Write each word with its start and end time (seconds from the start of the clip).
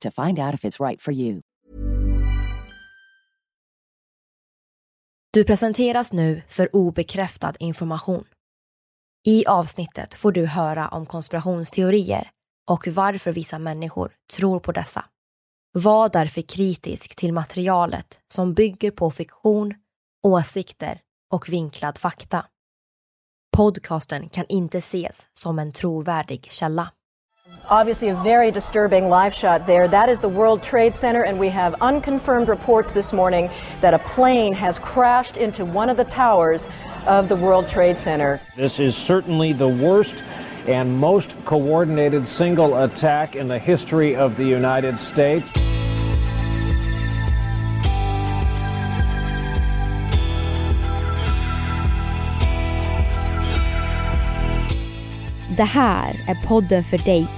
to 0.00 0.10
find 0.10 0.38
out 0.38 0.54
if 0.54 0.64
it's 0.64 0.86
right 0.88 1.02
for 1.02 1.14
you. 1.14 1.40
Du 5.30 5.44
presenteras 5.44 6.12
nu 6.12 6.42
för 6.48 6.76
obekräftad 6.76 7.54
information. 7.58 8.24
I 9.26 9.46
avsnittet 9.46 10.14
får 10.14 10.32
du 10.32 10.46
höra 10.46 10.88
om 10.88 11.06
konspirationsteorier 11.06 12.30
och 12.70 12.88
varför 12.88 13.32
vissa 13.32 13.58
människor 13.58 14.12
tror 14.36 14.60
på 14.60 14.72
dessa. 14.72 15.04
Var 15.72 16.08
därför 16.08 16.42
kritisk 16.42 17.16
till 17.16 17.32
materialet 17.32 18.20
som 18.32 18.54
bygger 18.54 18.90
på 18.90 19.10
fiktion, 19.10 19.74
åsikter 20.26 21.00
och 21.32 21.48
vinklad 21.48 21.98
fakta. 21.98 22.46
Podcasten 23.56 24.28
kan 24.28 24.44
inte 24.48 24.78
ses 24.78 25.26
som 25.34 25.58
en 25.58 25.72
trovärdig 25.72 26.46
källa. 26.50 26.92
Obviously, 27.70 28.08
a 28.08 28.14
very 28.16 28.50
disturbing 28.50 29.08
live 29.08 29.34
shot 29.34 29.66
there. 29.66 29.88
That 29.88 30.08
is 30.08 30.20
the 30.20 30.28
World 30.28 30.62
Trade 30.62 30.94
Center, 30.94 31.22
and 31.22 31.38
we 31.38 31.48
have 31.50 31.74
unconfirmed 31.80 32.48
reports 32.48 32.92
this 32.92 33.12
morning 33.12 33.50
that 33.80 33.94
a 33.94 33.98
plane 33.98 34.54
has 34.54 34.78
crashed 34.78 35.36
into 35.36 35.64
one 35.64 35.90
of 35.90 35.96
the 35.96 36.04
towers 36.04 36.68
of 37.06 37.28
the 37.28 37.36
World 37.36 37.68
Trade 37.68 37.98
Center. 37.98 38.40
This 38.56 38.80
is 38.80 38.96
certainly 38.96 39.52
the 39.52 39.68
worst 39.68 40.24
and 40.66 40.98
most 40.98 41.34
coordinated 41.44 42.26
single 42.26 42.82
attack 42.82 43.36
in 43.36 43.48
the 43.48 43.58
history 43.58 44.16
of 44.16 44.36
the 44.36 44.44
United 44.44 44.98
States. 44.98 45.50
Det 55.56 55.64
här 55.64 56.20
är 56.26 56.48
podden 56.48 56.84
för 56.84 56.98
dig 56.98 57.37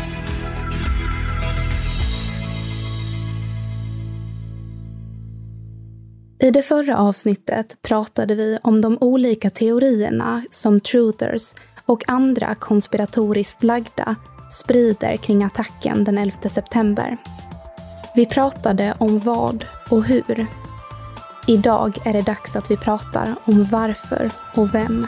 I 6.43 6.51
det 6.51 6.61
förra 6.61 6.97
avsnittet 6.97 7.81
pratade 7.81 8.35
vi 8.35 8.57
om 8.63 8.81
de 8.81 8.97
olika 9.01 9.49
teorierna 9.49 10.43
som 10.49 10.79
truthers 10.79 11.53
och 11.85 12.09
andra 12.09 12.55
konspiratoriskt 12.55 13.63
lagda 13.63 14.15
sprider 14.49 15.17
kring 15.17 15.43
attacken 15.43 16.03
den 16.03 16.17
11 16.17 16.35
september. 16.49 17.17
Vi 18.15 18.25
pratade 18.25 18.93
om 18.97 19.19
vad 19.19 19.65
och 19.89 20.03
hur. 20.03 20.47
Idag 21.47 21.97
är 22.05 22.13
det 22.13 22.21
dags 22.21 22.55
att 22.55 22.71
vi 22.71 22.77
pratar 22.77 23.35
om 23.45 23.63
varför 23.63 24.31
och 24.55 24.75
vem. 24.75 25.07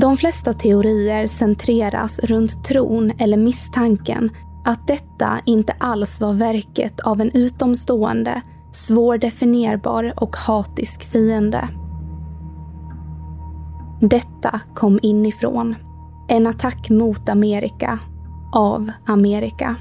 De 0.00 0.16
flesta 0.16 0.52
teorier 0.52 1.26
centreras 1.26 2.20
runt 2.20 2.64
tron 2.64 3.12
eller 3.18 3.36
misstanken 3.36 4.30
att 4.64 4.86
detta 4.86 5.40
inte 5.44 5.72
alls 5.78 6.20
var 6.20 6.32
verket 6.32 7.00
av 7.00 7.20
en 7.20 7.30
utomstående, 7.30 8.42
svårdefinierbar 8.70 10.14
och 10.16 10.36
hatisk 10.36 11.04
fiende. 11.04 11.68
Detta 14.00 14.60
kom 14.74 14.98
inifrån. 15.02 15.74
En 16.28 16.46
attack 16.46 16.90
mot 16.90 17.28
Amerika, 17.28 17.98
av 18.52 18.90
Amerika. 19.06 19.76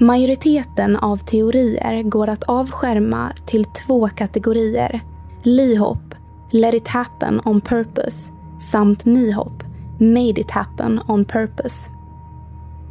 Majoriteten 0.00 0.96
av 0.96 1.16
teorier 1.16 2.02
går 2.02 2.28
att 2.28 2.42
avskärma 2.42 3.32
till 3.46 3.64
två 3.64 4.08
kategorier. 4.08 5.00
Lihop, 5.42 6.14
Let 6.54 6.74
it 6.74 6.88
happen 6.88 7.40
on 7.44 7.60
purpose, 7.60 8.32
samt 8.62 9.04
Mihop, 9.04 9.62
Made 9.98 10.40
it 10.40 10.50
happen 10.50 11.00
on 11.06 11.24
purpose. 11.24 11.90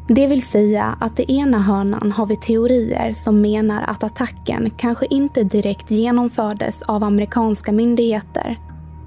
Det 0.08 0.28
vill 0.28 0.44
säga 0.44 0.96
att 1.00 1.20
i 1.20 1.38
ena 1.38 1.62
hörnan 1.62 2.12
har 2.12 2.26
vi 2.26 2.36
teorier 2.36 3.12
som 3.12 3.42
menar 3.42 3.84
att 3.88 4.04
attacken 4.04 4.70
kanske 4.78 5.06
inte 5.10 5.44
direkt 5.44 5.92
genomfördes 5.92 6.82
av 6.82 7.04
amerikanska 7.04 7.72
myndigheter, 7.72 8.60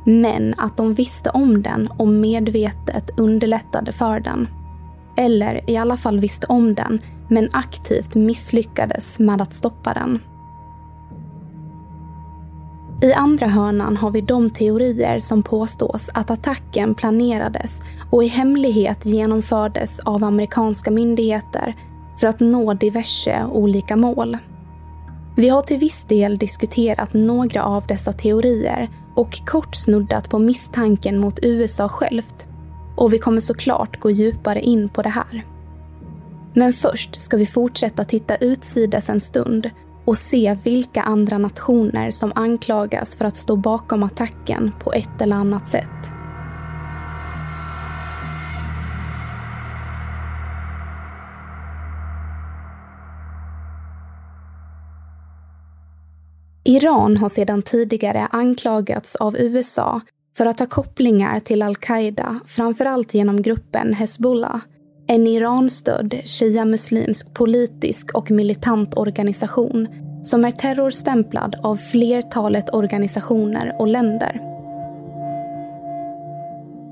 men 0.05 0.55
att 0.59 0.77
de 0.77 0.95
visste 0.95 1.31
om 1.31 1.63
den 1.63 1.89
och 1.97 2.09
medvetet 2.09 3.19
underlättade 3.19 3.93
för 3.93 4.21
den. 4.21 4.49
Eller 5.17 5.71
i 5.71 5.77
alla 5.77 5.97
fall 5.97 6.21
visste 6.21 6.47
om 6.47 6.75
den, 6.75 7.01
men 7.29 7.49
aktivt 7.53 8.15
misslyckades 8.15 9.19
med 9.19 9.41
att 9.41 9.55
stoppa 9.55 9.95
den. 9.95 10.21
I 13.03 13.13
andra 13.13 13.47
hörnan 13.47 13.97
har 13.97 14.11
vi 14.11 14.21
de 14.21 14.51
teorier 14.51 15.19
som 15.19 15.43
påstås 15.43 16.11
att 16.15 16.31
attacken 16.31 16.95
planerades 16.95 17.81
och 18.11 18.25
i 18.25 18.27
hemlighet 18.27 19.07
genomfördes 19.07 20.01
av 20.01 20.25
amerikanska 20.25 20.91
myndigheter 20.91 21.75
för 22.21 22.27
att 22.27 22.41
nå 22.41 22.75
diverse 22.75 23.45
olika 23.53 23.97
mål. 23.97 24.39
Vi 25.37 25.49
har 25.49 25.63
till 25.63 25.79
viss 25.79 26.05
del 26.05 26.39
diskuterat 26.39 27.13
några 27.13 27.65
av 27.65 27.87
dessa 27.87 28.13
teorier 28.13 28.91
och 29.15 29.47
kort 29.47 29.77
snuddat 29.77 30.31
på 30.31 30.39
misstanken 30.39 31.19
mot 31.19 31.39
USA 31.43 31.89
självt. 31.89 32.47
Och 32.97 33.13
vi 33.13 33.19
kommer 33.19 33.41
såklart 33.41 34.01
gå 34.01 34.11
djupare 34.11 34.61
in 34.61 34.89
på 34.89 35.03
det 35.03 35.09
här. 35.09 35.47
Men 36.55 36.73
först 36.73 37.21
ska 37.21 37.37
vi 37.37 37.47
fortsätta 37.47 38.05
titta 38.05 38.37
utsides 38.37 39.09
en 39.09 39.21
stund 39.21 39.71
och 40.05 40.17
se 40.17 40.57
vilka 40.63 41.03
andra 41.03 41.39
nationer 41.39 42.11
som 42.11 42.33
anklagas 42.35 43.17
för 43.17 43.25
att 43.25 43.37
stå 43.37 43.57
bakom 43.57 44.03
attacken 44.03 44.73
på 44.81 44.93
ett 44.93 45.21
eller 45.21 45.37
annat 45.37 45.69
sätt. 45.69 46.15
Iran 56.67 57.17
har 57.17 57.29
sedan 57.29 57.63
tidigare 57.63 58.27
anklagats 58.31 59.17
av 59.17 59.37
USA 59.39 60.01
för 60.37 60.47
att 60.47 60.59
ha 60.59 60.67
kopplingar 60.67 61.41
till 61.41 61.63
al-Qaida, 61.63 62.41
framförallt 62.47 63.15
genom 63.15 63.43
gruppen 63.43 63.95
Hezbollah, 63.95 64.61
en 65.07 65.27
Iranstödd 65.27 66.21
shia-muslimsk 66.25 67.35
politisk 67.35 68.15
och 68.15 68.31
militant 68.31 68.97
organisation 68.97 69.89
som 70.23 70.45
är 70.45 70.51
terrorstämplad 70.51 71.57
av 71.63 71.77
flertalet 71.77 72.75
organisationer 72.75 73.77
och 73.79 73.89
länder. 73.89 74.41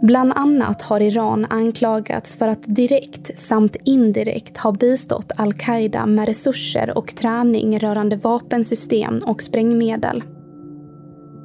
Bland 0.03 0.33
annat 0.33 0.83
har 0.83 1.01
Iran 1.01 1.47
anklagats 1.51 2.37
för 2.37 2.49
att 2.49 2.63
direkt 2.63 3.39
samt 3.39 3.77
indirekt 3.85 4.57
ha 4.57 4.73
bistått 4.73 5.33
al-Qaida 5.37 6.07
med 6.07 6.27
resurser 6.27 6.99
och 6.99 7.17
träning 7.17 7.79
rörande 7.79 8.17
vapensystem 8.17 9.23
och 9.27 9.43
sprängmedel. 9.43 10.23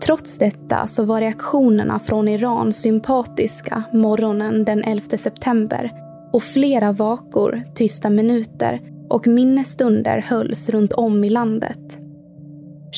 Trots 0.06 0.40
detta 0.40 0.88
så 0.88 1.04
var 1.04 1.22
reaktionerna 1.22 2.00
från 2.00 2.28
Iran 2.28 2.74
sympatiska 2.74 3.84
morgonen 3.94 4.66
den 4.66 4.84
11 4.84 5.02
september 5.02 6.07
och 6.34 6.44
flera 6.44 6.92
vakor, 6.92 7.64
tysta 7.76 8.10
minuter 8.10 8.82
och 9.10 9.28
minnesstunder 9.28 10.26
hölls 10.30 10.70
runt 10.70 10.94
om 10.94 11.24
i 11.24 11.30
landet. 11.30 12.00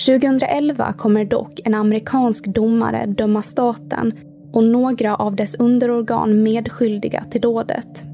2011 0.08 0.94
kommer 0.98 1.26
dock 1.26 1.60
en 1.66 1.74
amerikansk 1.74 2.46
domare 2.46 3.06
döma 3.06 3.42
staten 3.42 4.14
och 4.54 4.64
några 4.64 5.16
av 5.16 5.36
dess 5.36 5.56
underorgan 5.56 6.44
medskyldiga 6.44 7.24
till 7.30 7.42
dådet. 7.42 8.06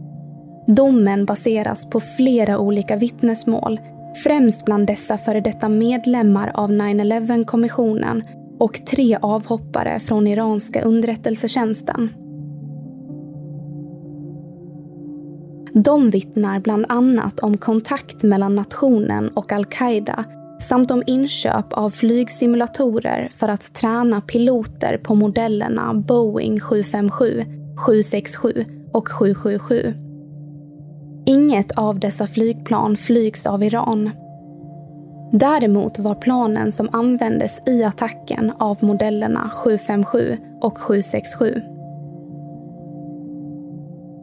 Domen 0.67 1.25
baseras 1.25 1.89
på 1.89 1.99
flera 1.99 2.59
olika 2.59 2.95
vittnesmål, 2.95 3.79
främst 4.23 4.65
bland 4.65 4.87
dessa 4.87 5.17
före 5.17 5.41
detta 5.41 5.69
medlemmar 5.69 6.51
av 6.53 6.71
9-11-kommissionen 6.71 8.23
och 8.59 8.85
tre 8.85 9.17
avhoppare 9.21 9.99
från 9.99 10.27
iranska 10.27 10.81
underrättelsetjänsten. 10.81 12.24
De 15.83 16.09
vittnar 16.09 16.59
bland 16.59 16.85
annat 16.89 17.39
om 17.39 17.57
kontakt 17.57 18.23
mellan 18.23 18.55
nationen 18.55 19.29
och 19.29 19.51
al-Qaida 19.51 20.25
samt 20.59 20.91
om 20.91 21.03
inköp 21.07 21.73
av 21.73 21.89
flygsimulatorer 21.89 23.29
för 23.33 23.49
att 23.49 23.73
träna 23.73 24.21
piloter 24.21 24.97
på 24.97 25.15
modellerna 25.15 25.93
Boeing 25.93 26.59
757, 26.59 27.45
767 27.85 28.65
och 28.93 29.07
777. 29.07 29.93
Inget 31.25 31.79
av 31.79 31.99
dessa 31.99 32.27
flygplan 32.27 32.97
flygs 32.97 33.47
av 33.47 33.63
Iran. 33.63 34.11
Däremot 35.31 35.99
var 35.99 36.15
planen 36.15 36.71
som 36.71 36.89
användes 36.91 37.61
i 37.67 37.83
attacken 37.83 38.51
av 38.59 38.77
modellerna 38.81 39.51
757 39.53 40.37
och 40.61 40.77
767. 40.77 41.74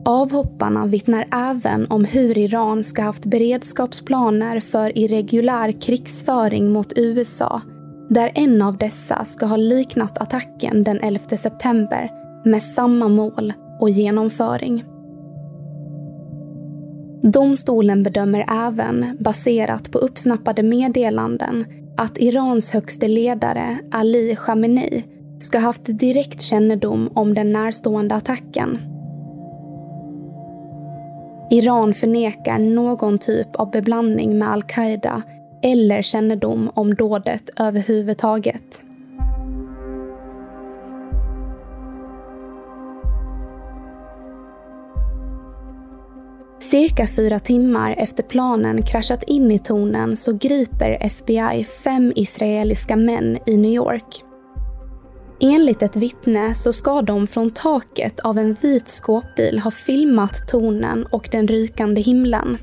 Avhopparna 0.04 0.87
vittnar 0.87 1.26
även 1.32 1.87
om 1.87 2.04
hur 2.04 2.38
Iran 2.38 2.84
ska 2.84 3.02
haft 3.02 3.25
beredskapsplaner 3.25 4.60
för 4.60 4.99
irreguljär 4.99 5.72
krigsföring 5.81 6.72
mot 6.72 6.93
USA, 6.96 7.60
där 8.08 8.32
en 8.34 8.62
av 8.62 8.78
dessa 8.78 9.25
ska 9.25 9.46
ha 9.46 9.56
liknat 9.56 10.19
attacken 10.19 10.84
den 10.84 11.00
11 11.00 11.19
september 11.25 12.10
med 12.44 12.62
samma 12.62 13.08
mål 13.08 13.52
och 13.81 13.90
genomföring. 13.90 14.84
Domstolen 17.22 18.02
bedömer 18.02 18.46
även, 18.66 19.16
baserat 19.20 19.93
på 19.93 19.98
uppsnappade 19.98 20.62
meddelanden, 20.62 21.64
att 21.96 22.19
Irans 22.19 22.72
högste 22.72 23.08
ledare 23.08 23.78
Ali 23.90 24.37
Khamenei 24.37 25.05
ska 25.38 25.58
haft 25.58 25.82
direkt 25.84 26.43
kännedom 26.43 27.10
om 27.14 27.34
den 27.34 27.52
närstående 27.52 28.14
attacken 28.14 28.91
Iran 31.52 31.94
förnekar 31.94 32.58
någon 32.58 33.19
typ 33.19 33.56
av 33.56 33.70
beblandning 33.70 34.38
med 34.38 34.50
al-Qaida 34.52 35.22
eller 35.62 36.02
kännedom 36.02 36.70
om 36.75 36.94
dådet 36.94 37.50
överhuvudtaget. 37.56 38.82
Cirka 46.60 47.06
fyra 47.06 47.38
timmar 47.38 47.94
efter 47.98 48.22
planen 48.22 48.82
kraschat 48.82 49.22
in 49.22 49.50
i 49.50 49.58
tornen 49.58 50.16
så 50.16 50.32
griper 50.32 50.98
FBI 51.00 51.64
fem 51.64 52.12
israeliska 52.16 52.96
män 52.96 53.38
i 53.46 53.56
New 53.56 53.72
York. 53.72 54.31
Enligt 55.44 55.82
ett 55.82 55.96
vittne 55.96 56.54
så 56.54 56.72
ska 56.72 57.02
de 57.02 57.26
från 57.26 57.50
taket 57.50 58.20
av 58.20 58.38
en 58.38 58.56
vit 58.60 58.88
skåpbil 58.88 59.58
ha 59.58 59.70
filmat 59.70 60.48
tornen 60.48 61.06
och 61.06 61.28
den 61.32 61.48
rykande 61.48 62.00
himlen. 62.00 62.58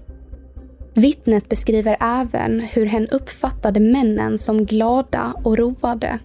Vittnet 0.93 1.49
beskriver 1.49 1.97
även 2.01 2.59
hur 2.59 2.85
hen 2.85 3.07
uppfattade 3.07 3.79
männen 3.79 4.37
som 4.37 4.65
glada 4.65 5.33
och 5.43 5.57
roade, 5.57 6.19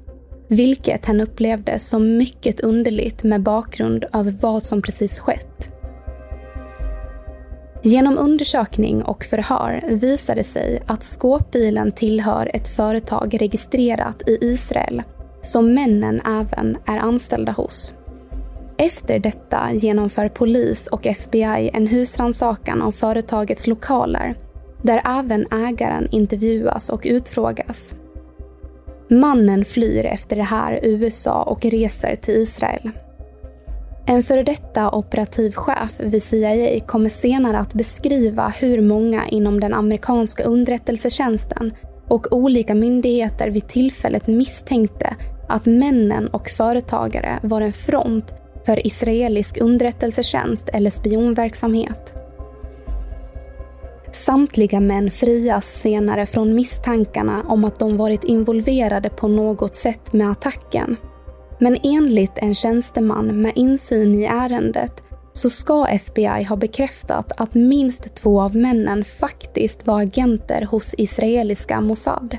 vilket 0.49 1.07
hen 1.07 1.21
upplevde 1.21 1.79
som 1.79 2.17
mycket 2.17 2.61
underligt 2.61 3.23
med 3.23 3.43
bakgrund 3.43 4.05
över 4.13 4.35
vad 4.41 4.63
som 4.63 4.83
precis 4.83 5.21
skett. 5.21 5.73
Genom 7.83 8.19
undersökning 8.19 9.03
och 9.03 9.25
förhör 9.25 9.85
visade 9.89 10.41
det 10.41 10.45
sig 10.45 10.83
att 10.87 11.05
skåpbilen 11.05 11.93
tillhör 11.93 12.51
ett 12.55 12.69
företag 12.69 13.37
registrerat 13.41 14.29
i 14.29 14.39
Israel 14.41 15.03
som 15.45 15.75
männen 15.75 16.21
även 16.27 16.77
är 16.87 16.99
anställda 16.99 17.53
hos. 17.53 17.95
Efter 18.77 19.19
detta 19.19 19.73
genomför 19.73 20.29
polis 20.29 20.87
och 20.87 21.07
FBI 21.07 21.71
en 21.75 21.87
husrannsakan 21.87 22.83
av 22.83 22.93
företagets 22.93 23.67
lokaler 23.67 24.39
där 24.83 25.03
även 25.19 25.47
ägaren 25.53 26.09
intervjuas 26.11 26.91
och 26.91 27.03
utfrågas. 27.05 27.97
Mannen 29.09 29.65
flyr 29.65 30.05
efter 30.05 30.37
det 30.37 30.43
här 30.43 30.81
USA 30.83 31.43
och 31.43 31.65
reser 31.65 32.15
till 32.15 32.35
Israel. 32.35 32.91
En 34.07 34.23
före 34.23 34.43
detta 34.43 34.91
operativ 34.91 35.53
chef 35.53 35.93
vid 36.01 36.23
CIA 36.23 36.81
kommer 36.81 37.09
senare 37.09 37.59
att 37.59 37.75
beskriva 37.75 38.49
hur 38.61 38.83
många 38.83 39.29
inom 39.29 39.61
den 39.61 39.75
amerikanska 39.75 40.45
underrättelsetjänsten 40.45 41.73
och 42.09 42.33
olika 42.33 42.75
myndigheter 42.75 43.51
vid 43.51 43.69
tillfället 43.69 44.27
misstänkte 44.27 45.17
att 45.49 45.67
männen 45.67 46.29
och 46.29 46.51
företagare 46.51 47.39
var 47.43 47.61
en 47.61 47.73
front 47.73 48.35
för 48.67 48.87
israelisk 48.87 49.61
underrättelsetjänst 49.61 50.69
eller 50.69 50.91
spionverksamhet. 50.91 52.15
Samtliga 54.13 54.81
män 54.81 55.11
frias 55.11 55.67
senare 55.67 56.27
från 56.27 56.55
misstankarna 56.55 57.43
om 57.49 57.65
att 57.65 57.79
de 57.79 57.97
varit 57.97 58.25
involverade 58.25 59.11
på 59.11 59.29
något 59.29 59.75
sätt 59.75 60.13
med 60.13 60.31
attacken. 60.31 60.97
Men 61.59 61.77
enligt 61.83 62.39
en 62.39 62.55
tjänsteman 62.55 63.43
med 63.43 63.53
insyn 63.55 64.15
i 64.15 64.25
ärendet 64.25 65.03
så 65.33 65.51
ska 65.51 65.87
FBI 65.87 66.43
ha 66.49 66.57
bekräftat 66.57 67.33
att 67.37 67.55
minst 67.55 68.15
två 68.15 68.41
av 68.41 68.57
männen 68.57 69.05
faktiskt 69.05 69.87
var 69.87 70.01
agenter 70.01 70.63
hos 70.71 70.95
israeliska 70.99 71.81
Mossad. 71.81 72.39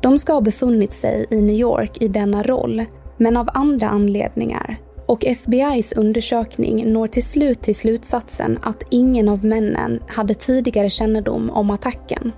De 0.00 0.18
ska 0.18 0.32
ha 0.32 0.40
befunnit 0.40 0.94
sig 0.94 1.26
i 1.30 1.42
New 1.42 1.56
York 1.56 2.02
i 2.02 2.08
denna 2.08 2.42
roll, 2.42 2.84
men 3.16 3.36
av 3.36 3.48
andra 3.54 3.88
anledningar. 3.88 4.76
Och 5.06 5.24
FBIs 5.24 5.92
undersökning 5.92 6.92
når 6.92 7.08
till 7.08 7.24
slut 7.24 7.62
till 7.62 7.76
slutsatsen 7.76 8.58
att 8.62 8.82
ingen 8.90 9.28
av 9.28 9.44
männen 9.44 10.02
hade 10.06 10.34
tidigare 10.34 10.90
kännedom 10.90 11.50
om 11.50 11.70
attacken. 11.70 12.32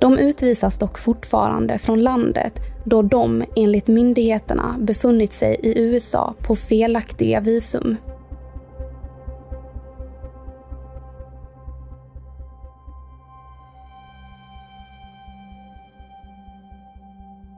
De 0.00 0.18
utvisas 0.18 0.78
dock 0.78 0.98
fortfarande 0.98 1.78
från 1.78 2.02
landet 2.02 2.52
då 2.84 3.02
de 3.02 3.44
enligt 3.56 3.86
myndigheterna 3.86 4.76
befunnit 4.78 5.32
sig 5.32 5.56
i 5.62 5.80
USA 5.80 6.34
på 6.46 6.56
felaktiga 6.56 7.40
visum. 7.40 7.96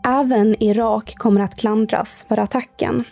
Även 0.07 0.63
Irak 0.63 1.15
kommer 1.19 1.41
att 1.41 1.59
klandras 1.59 2.27
för 2.29 2.39
attacken. 2.39 3.05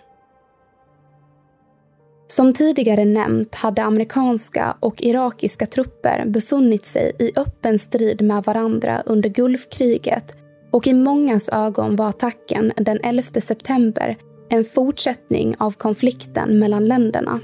Som 2.29 2.53
tidigare 2.53 3.05
nämnt 3.05 3.55
hade 3.55 3.83
amerikanska 3.83 4.77
och 4.81 5.03
irakiska 5.03 5.67
trupper 5.67 6.27
befunnit 6.27 6.87
sig 6.87 7.13
i 7.19 7.33
öppen 7.37 7.79
strid 7.79 8.23
med 8.23 8.45
varandra 8.45 9.03
under 9.07 9.29
Gulfkriget 9.29 10.37
och 10.71 10.87
i 10.87 10.95
mångas 10.95 11.49
ögon 11.49 11.97
var 11.97 12.09
attacken 12.09 12.73
den 12.77 12.99
11 13.03 13.23
september 13.23 14.17
en 14.49 14.65
fortsättning 14.65 15.55
av 15.59 15.71
konflikten 15.73 16.59
mellan 16.59 16.89
länderna. 16.89 17.41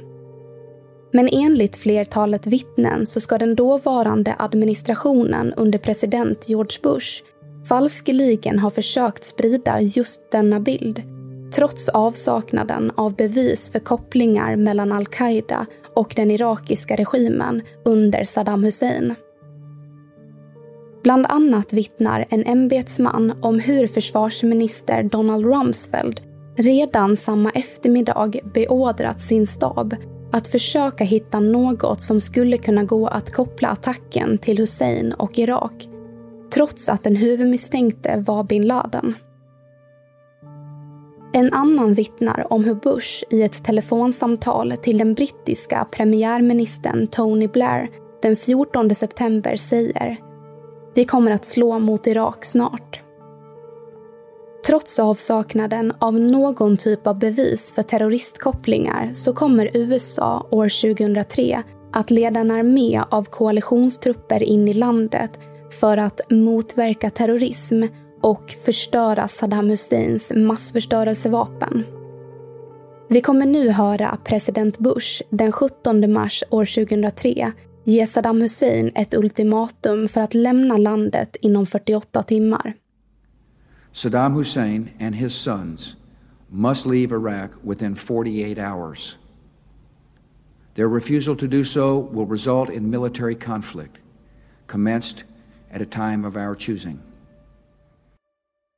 Men 1.12 1.28
enligt 1.32 1.76
flertalet 1.76 2.46
vittnen 2.46 3.06
så 3.06 3.20
ska 3.20 3.38
den 3.38 3.54
dåvarande 3.54 4.34
administrationen 4.38 5.54
under 5.54 5.78
president 5.78 6.48
George 6.48 6.78
Bush 6.82 7.22
falskeligen 7.68 8.58
har 8.58 8.70
försökt 8.70 9.24
sprida 9.24 9.80
just 9.80 10.30
denna 10.30 10.60
bild 10.60 11.02
trots 11.52 11.88
avsaknaden 11.88 12.92
av 12.94 13.16
bevis 13.16 13.72
för 13.72 13.78
kopplingar 13.78 14.56
mellan 14.56 14.92
al-Qaida 14.92 15.66
och 15.94 16.12
den 16.16 16.30
irakiska 16.30 16.96
regimen 16.96 17.62
under 17.84 18.24
Saddam 18.24 18.64
Hussein. 18.64 19.14
Bland 21.02 21.26
annat 21.26 21.72
vittnar 21.72 22.26
en 22.28 22.46
ämbetsman 22.46 23.32
om 23.40 23.58
hur 23.60 23.86
försvarsminister 23.86 25.02
Donald 25.02 25.46
Rumsfeld 25.46 26.20
redan 26.56 27.16
samma 27.16 27.50
eftermiddag 27.50 28.32
beordrat 28.54 29.22
sin 29.22 29.46
stab 29.46 29.96
att 30.32 30.48
försöka 30.48 31.04
hitta 31.04 31.40
något 31.40 32.02
som 32.02 32.20
skulle 32.20 32.58
kunna 32.58 32.84
gå 32.84 33.06
att 33.06 33.32
koppla 33.32 33.68
attacken 33.68 34.38
till 34.38 34.58
Hussein 34.58 35.12
och 35.12 35.38
Irak, 35.38 35.88
trots 36.50 36.88
att 36.88 37.04
den 37.04 37.16
huvudmisstänkte 37.16 38.24
var 38.26 38.44
bin 38.44 38.66
Laden. 38.66 39.14
En 41.32 41.52
annan 41.52 41.94
vittnar 41.94 42.52
om 42.52 42.64
hur 42.64 42.74
Bush 42.74 43.24
i 43.30 43.42
ett 43.42 43.64
telefonsamtal 43.64 44.74
till 44.82 44.98
den 44.98 45.14
brittiska 45.14 45.86
premiärministern 45.90 47.06
Tony 47.06 47.48
Blair 47.48 47.90
den 48.22 48.36
14 48.36 48.94
september 48.94 49.56
säger 49.56 50.16
“Vi 50.94 51.04
kommer 51.04 51.30
att 51.30 51.46
slå 51.46 51.78
mot 51.78 52.06
Irak 52.06 52.44
snart”. 52.44 53.00
Trots 54.66 54.98
avsaknaden 54.98 55.92
av 55.98 56.14
någon 56.14 56.76
typ 56.76 57.06
av 57.06 57.18
bevis 57.18 57.72
för 57.72 57.82
terroristkopplingar 57.82 59.10
så 59.12 59.32
kommer 59.32 59.70
USA 59.74 60.46
år 60.50 60.94
2003 60.94 61.62
att 61.92 62.10
leda 62.10 62.40
en 62.40 62.50
armé 62.50 63.00
av 63.10 63.24
koalitionstrupper 63.24 64.42
in 64.42 64.68
i 64.68 64.72
landet 64.72 65.40
för 65.70 65.96
att 65.96 66.20
motverka 66.30 67.10
terrorism 67.10 67.82
och 68.20 68.50
förstöra 68.64 69.28
Saddam 69.28 69.68
Husseins 69.68 70.32
massförstörelsevapen. 70.36 71.84
Vi 73.08 73.20
kommer 73.20 73.46
nu 73.46 73.70
höra 73.70 74.18
president 74.24 74.78
Bush 74.78 75.22
den 75.30 75.52
17 75.52 76.12
mars 76.12 76.44
år 76.50 76.64
2003 76.64 77.52
ge 77.84 78.06
Saddam 78.06 78.40
Hussein 78.40 78.92
ett 78.94 79.14
ultimatum 79.14 80.08
för 80.08 80.20
att 80.20 80.34
lämna 80.34 80.76
landet 80.76 81.36
inom 81.40 81.66
48 81.66 82.22
timmar. 82.22 82.74
Saddam 83.92 84.34
Hussein 84.34 84.90
and 85.00 85.14
his 85.14 85.34
sons 85.34 85.96
must 86.48 86.86
leave 86.86 87.14
Iraq 87.14 87.50
within 87.62 87.94
48 87.94 88.60
hours. 88.60 89.16
Their 90.74 90.88
refusal 90.88 91.36
to 91.36 91.46
do 91.46 91.64
so 91.64 92.08
will 92.12 92.26
result 92.26 92.70
in 92.70 92.90
military 92.90 93.34
conflict, 93.34 93.96
commenced 94.66 95.24
at 95.72 95.82
a 95.82 95.84
time 95.90 96.28
of 96.28 96.36
our 96.36 96.54
choosing. 96.54 96.98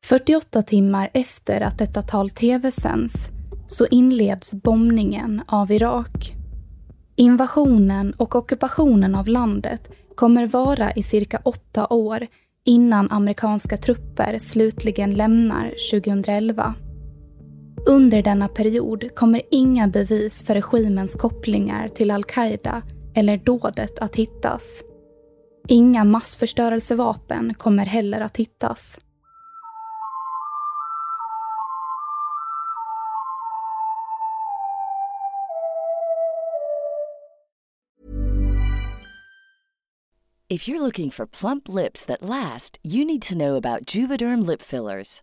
48 0.07 0.63
timmar 0.63 1.11
efter 1.15 1.61
att 1.61 1.79
detta 1.79 2.03
tal 2.03 2.31
tv-sänds 2.31 3.29
så 3.67 3.87
inleds 3.87 4.55
bombningen 4.55 5.43
av 5.47 5.71
Irak. 5.73 6.35
Invasionen 7.17 8.13
och 8.13 8.37
ockupationen 8.37 9.15
av 9.15 9.29
landet 9.29 9.91
kommer 10.15 10.47
vara 10.47 10.93
i 10.93 11.03
cirka 11.03 11.41
åtta 11.45 11.87
år 11.87 12.27
innan 12.65 13.11
amerikanska 13.11 13.77
trupper 13.77 14.39
slutligen 14.39 15.15
lämnar 15.15 15.75
2011. 15.93 16.75
Under 17.87 18.23
denna 18.23 18.49
period 18.49 19.15
kommer 19.15 19.43
inga 19.51 19.89
bevis 19.89 20.45
för 20.47 20.55
regimens 20.55 21.15
kopplingar 21.15 21.89
till 21.89 22.11
al-Qaida 22.11 22.83
eller 23.15 23.37
dådet 23.37 23.99
att 23.99 24.17
hittas. 24.17 24.83
Inga 25.69 26.05
massförstörelsevapen 26.05 27.55
kommer 27.55 27.87
heller 27.87 28.21
att 28.21 28.37
hittas. 28.37 29.00
If 40.52 40.69
you're 40.69 40.81
looking 40.81 41.11
for 41.11 41.26
plump 41.26 41.69
lips 41.69 42.05
that 42.07 42.23
last, 42.23 42.81
you 42.83 43.05
need 43.05 43.23
to 43.23 43.38
know 43.38 43.57
about 43.57 43.95
Juvederm 43.95 44.47
lip 44.47 44.62
fillers. 44.62 45.23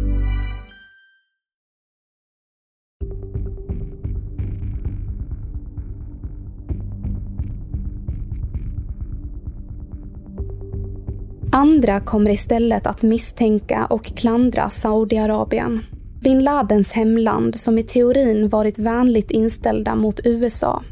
Andra 11.53 11.99
kommer 11.99 12.31
istället 12.31 12.87
att 12.87 13.01
misstänka 13.01 13.85
och 13.85 14.05
klandra 14.05 14.69
Saudiarabien. 14.69 15.79
Bin 16.23 16.43
Ladens 16.43 16.93
hemland 16.93 17.59
som 17.59 17.77
i 17.77 17.83
teorin 17.83 18.49
varit 18.49 18.79
vänligt 18.79 19.31
inställda 19.31 19.95
mot 19.95 20.19
USA. 20.23 20.83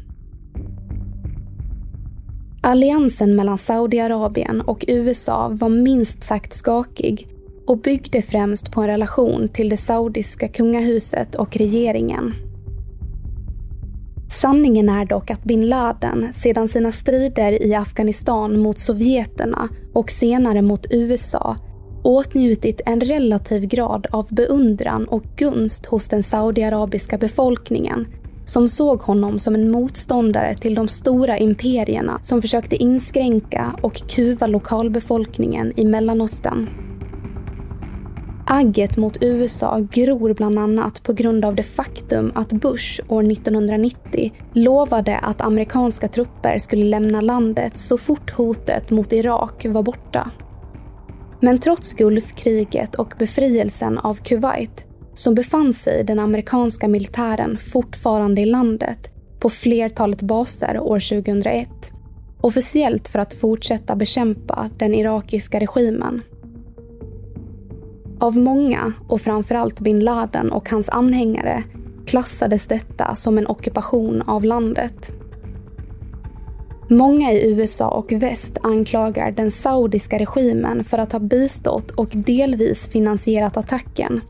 Alliansen 2.62 3.36
mellan 3.36 3.58
Saudiarabien 3.58 4.60
och 4.60 4.84
USA 4.88 5.48
var 5.52 5.68
minst 5.68 6.24
sagt 6.24 6.52
skakig 6.52 7.28
och 7.66 7.78
byggde 7.78 8.22
främst 8.22 8.72
på 8.72 8.80
en 8.80 8.86
relation 8.86 9.48
till 9.48 9.68
det 9.68 9.76
saudiska 9.76 10.48
kungahuset 10.48 11.34
och 11.34 11.56
regeringen. 11.56 12.34
Sanningen 14.30 14.88
är 14.88 15.04
dock 15.04 15.30
att 15.30 15.44
bin 15.44 15.68
Laden 15.68 16.32
sedan 16.34 16.68
sina 16.68 16.92
strider 16.92 17.62
i 17.62 17.74
Afghanistan 17.74 18.58
mot 18.58 18.78
sovjeterna 18.78 19.68
och 19.92 20.10
senare 20.10 20.62
mot 20.62 20.86
USA 20.90 21.56
åtnjutit 22.02 22.80
en 22.86 23.00
relativ 23.00 23.66
grad 23.66 24.06
av 24.10 24.26
beundran 24.30 25.04
och 25.04 25.24
gunst 25.36 25.86
hos 25.86 26.08
den 26.08 26.22
saudiarabiska 26.22 27.18
befolkningen 27.18 28.06
som 28.44 28.68
såg 28.68 29.00
honom 29.00 29.38
som 29.38 29.54
en 29.54 29.70
motståndare 29.70 30.54
till 30.54 30.74
de 30.74 30.88
stora 30.88 31.38
imperierna 31.38 32.20
som 32.22 32.42
försökte 32.42 32.76
inskränka 32.76 33.76
och 33.82 34.08
kuva 34.08 34.46
lokalbefolkningen 34.46 35.72
i 35.76 35.84
Mellanöstern. 35.84 36.89
Agget 38.52 38.96
mot 38.96 39.16
USA 39.20 39.86
gror 39.92 40.34
bland 40.34 40.58
annat 40.58 41.02
på 41.02 41.12
grund 41.12 41.44
av 41.44 41.54
det 41.54 41.62
faktum 41.62 42.32
att 42.34 42.52
Bush 42.52 43.00
år 43.08 43.32
1990 43.32 44.32
lovade 44.54 45.18
att 45.18 45.40
amerikanska 45.40 46.08
trupper 46.08 46.58
skulle 46.58 46.84
lämna 46.84 47.20
landet 47.20 47.78
så 47.78 47.98
fort 47.98 48.30
hotet 48.30 48.90
mot 48.90 49.12
Irak 49.12 49.66
var 49.68 49.82
borta. 49.82 50.30
Men 51.40 51.58
trots 51.58 51.92
Gulfkriget 51.92 52.94
och 52.94 53.14
befrielsen 53.18 53.98
av 53.98 54.14
Kuwait 54.14 54.84
så 55.14 55.34
befann 55.34 55.74
sig 55.74 56.04
den 56.04 56.18
amerikanska 56.18 56.88
militären 56.88 57.58
fortfarande 57.58 58.40
i 58.40 58.46
landet 58.46 59.10
på 59.40 59.50
flertalet 59.50 60.22
baser 60.22 60.78
år 60.78 61.22
2001. 61.22 61.68
Officiellt 62.40 63.08
för 63.08 63.18
att 63.18 63.34
fortsätta 63.34 63.96
bekämpa 63.96 64.70
den 64.78 64.94
irakiska 64.94 65.60
regimen. 65.60 66.22
Av 68.20 68.38
många, 68.38 68.92
och 69.08 69.20
framförallt 69.20 69.80
bin 69.80 70.00
Laden 70.00 70.52
och 70.52 70.70
hans 70.70 70.88
anhängare, 70.88 71.62
klassades 72.06 72.66
detta 72.66 73.14
som 73.14 73.38
en 73.38 73.46
ockupation 73.46 74.22
av 74.22 74.44
landet. 74.44 75.12
Många 76.88 77.32
i 77.32 77.52
USA 77.52 77.88
och 77.88 78.12
väst 78.12 78.58
anklagar 78.62 79.30
den 79.30 79.50
saudiska 79.50 80.18
regimen 80.18 80.84
för 80.84 80.98
att 80.98 81.12
ha 81.12 81.20
bistått 81.20 81.90
och 81.90 82.08
delvis 82.12 82.88
finansierat 82.88 83.56
attacken. 83.56 84.20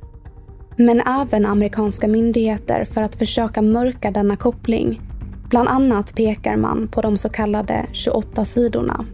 Men 0.77 1.01
även 1.01 1.47
amerikanska 1.47 2.09
myndigheter 2.09 2.85
för 2.85 3.03
att 3.03 3.15
försöka 3.15 3.63
mörka 3.63 4.11
denna 4.11 4.37
koppling. 4.37 5.01
Bland 5.49 5.69
annat 5.69 6.15
pekar 6.15 6.57
man 6.57 6.89
på 6.89 7.01
de 7.01 7.17
så 7.17 7.29
kallade 7.29 7.87
28 7.93 8.45
sidorna. 8.45 9.05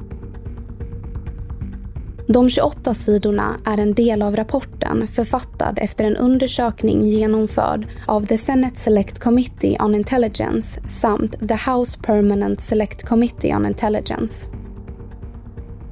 De 2.28 2.48
28 2.48 2.94
sidorna 2.94 3.60
är 3.64 3.78
en 3.78 3.94
del 3.94 4.22
av 4.22 4.36
rapporten 4.36 5.06
författad 5.06 5.78
efter 5.82 6.04
en 6.04 6.16
undersökning 6.16 7.06
genomförd 7.06 7.86
av 8.06 8.26
The 8.26 8.38
Senate 8.38 8.80
Select 8.80 9.18
Committee 9.18 9.78
on 9.80 9.94
Intelligence 9.94 10.80
samt 10.88 11.48
The 11.48 11.70
House 11.70 11.98
Permanent 12.02 12.60
Select 12.60 13.02
Committee 13.02 13.56
on 13.56 13.66
Intelligence. 13.66 14.50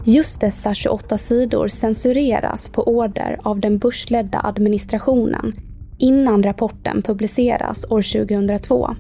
Just 0.05 0.41
dessa 0.41 0.75
28 0.75 1.19
sidor 1.19 1.69
censureras 1.69 2.69
på 2.69 2.83
order 2.83 3.41
av 3.43 3.61
den 3.61 3.79
börsledda 3.79 4.41
administrationen 4.45 5.53
innan 5.99 6.43
rapporten 6.43 7.03
publiceras 7.03 7.85
år 7.91 8.27
2002. 8.27 8.97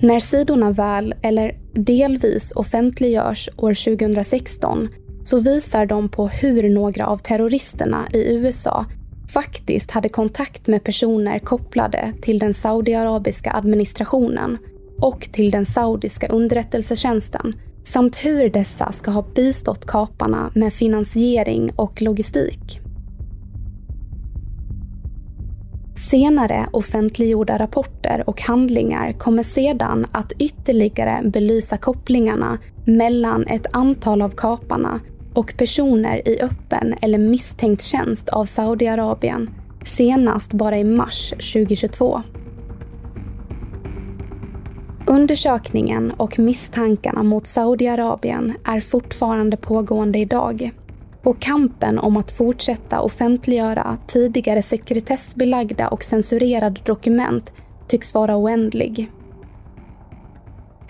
När 0.00 0.18
sidorna 0.18 0.70
väl, 0.70 1.14
eller 1.22 1.58
delvis 1.74 2.52
offentliggörs 2.52 3.48
år 3.56 3.96
2016 3.96 4.88
så 5.28 5.40
visar 5.40 5.86
de 5.86 6.08
på 6.08 6.28
hur 6.28 6.70
några 6.70 7.06
av 7.06 7.18
terroristerna 7.18 8.08
i 8.12 8.34
USA 8.34 8.86
faktiskt 9.32 9.90
hade 9.90 10.08
kontakt 10.08 10.66
med 10.66 10.84
personer 10.84 11.38
kopplade 11.38 12.12
till 12.22 12.38
den 12.38 12.54
saudiarabiska 12.54 13.52
administrationen 13.52 14.58
och 15.00 15.20
till 15.20 15.50
den 15.50 15.66
saudiska 15.66 16.28
underrättelsetjänsten 16.28 17.52
samt 17.84 18.16
hur 18.16 18.50
dessa 18.50 18.92
ska 18.92 19.10
ha 19.10 19.24
bistått 19.34 19.86
kaparna 19.86 20.50
med 20.54 20.72
finansiering 20.72 21.72
och 21.76 22.02
logistik. 22.02 22.80
Senare 25.96 26.68
offentliggjorda 26.72 27.58
rapporter 27.58 28.24
och 28.26 28.42
handlingar 28.42 29.12
kommer 29.12 29.42
sedan 29.42 30.06
att 30.12 30.32
ytterligare 30.32 31.20
belysa 31.24 31.76
kopplingarna 31.76 32.58
mellan 32.84 33.46
ett 33.46 33.66
antal 33.72 34.22
av 34.22 34.30
kaparna 34.30 35.00
och 35.38 35.54
personer 35.56 36.28
i 36.28 36.40
öppen 36.40 36.94
eller 37.02 37.18
misstänkt 37.18 37.82
tjänst 37.82 38.28
av 38.28 38.44
Saudiarabien, 38.44 39.50
senast 39.84 40.52
bara 40.52 40.78
i 40.78 40.84
mars 40.84 41.30
2022. 41.30 42.22
Undersökningen 45.06 46.10
och 46.10 46.38
misstankarna 46.38 47.22
mot 47.22 47.46
Saudiarabien 47.46 48.52
är 48.64 48.80
fortfarande 48.80 49.56
pågående 49.56 50.18
idag 50.18 50.70
och 51.24 51.40
kampen 51.40 51.98
om 51.98 52.16
att 52.16 52.30
fortsätta 52.30 53.00
offentliggöra 53.00 53.98
tidigare 54.06 54.62
sekretessbelagda 54.62 55.88
och 55.88 56.04
censurerade 56.04 56.80
dokument 56.84 57.52
tycks 57.88 58.14
vara 58.14 58.36
oändlig. 58.36 59.10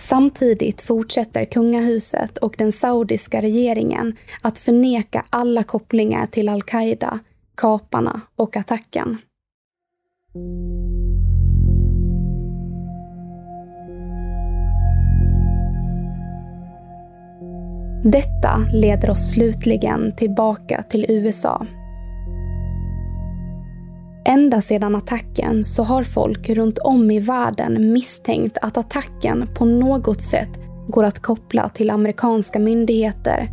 Samtidigt 0.01 0.81
fortsätter 0.81 1.45
kungahuset 1.45 2.37
och 2.37 2.55
den 2.57 2.71
saudiska 2.71 3.41
regeringen 3.41 4.15
att 4.41 4.59
förneka 4.59 5.25
alla 5.29 5.63
kopplingar 5.63 6.27
till 6.27 6.49
al-Qaida, 6.49 7.19
kaparna 7.55 8.21
och 8.35 8.57
attacken. 8.57 9.17
Detta 18.03 18.57
leder 18.73 19.09
oss 19.09 19.31
slutligen 19.31 20.15
tillbaka 20.15 20.83
till 20.83 21.05
USA 21.09 21.65
Ända 24.29 24.61
sedan 24.61 24.95
attacken 24.95 25.63
så 25.63 25.83
har 25.83 26.03
folk 26.03 26.49
runt 26.49 26.79
om 26.79 27.11
i 27.11 27.19
världen 27.19 27.93
misstänkt 27.93 28.57
att 28.61 28.77
attacken 28.77 29.47
på 29.57 29.65
något 29.65 30.21
sätt 30.21 30.49
går 30.87 31.03
att 31.03 31.19
koppla 31.19 31.69
till 31.69 31.89
amerikanska 31.89 32.59
myndigheter, 32.59 33.47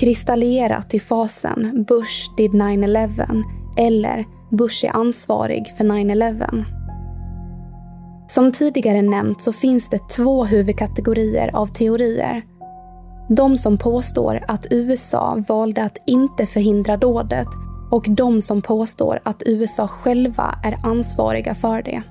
kristallerat 0.00 0.90
till 0.90 1.00
fasen 1.00 1.84
Bush 1.88 2.36
did 2.36 2.50
9-11 2.50 3.42
eller 3.76 4.24
Bush 4.50 4.84
är 4.86 4.96
ansvarig 4.96 5.72
för 5.76 5.84
9-11. 5.84 6.64
Som 8.28 8.52
tidigare 8.52 9.02
nämnt 9.02 9.42
så 9.42 9.52
finns 9.52 9.90
det 9.90 10.08
två 10.16 10.44
huvudkategorier 10.44 11.56
av 11.56 11.66
teorier. 11.66 12.42
De 13.28 13.56
som 13.56 13.78
påstår 13.78 14.44
att 14.48 14.66
USA 14.70 15.42
valde 15.48 15.82
att 15.82 15.98
inte 16.06 16.46
förhindra 16.46 16.96
dådet 16.96 17.48
och 17.92 18.06
de 18.08 18.42
som 18.42 18.62
påstår 18.62 19.20
att 19.22 19.42
USA 19.46 19.88
själva 19.88 20.58
är 20.64 20.78
ansvariga 20.82 21.54
för 21.54 21.82
det. 21.82 22.02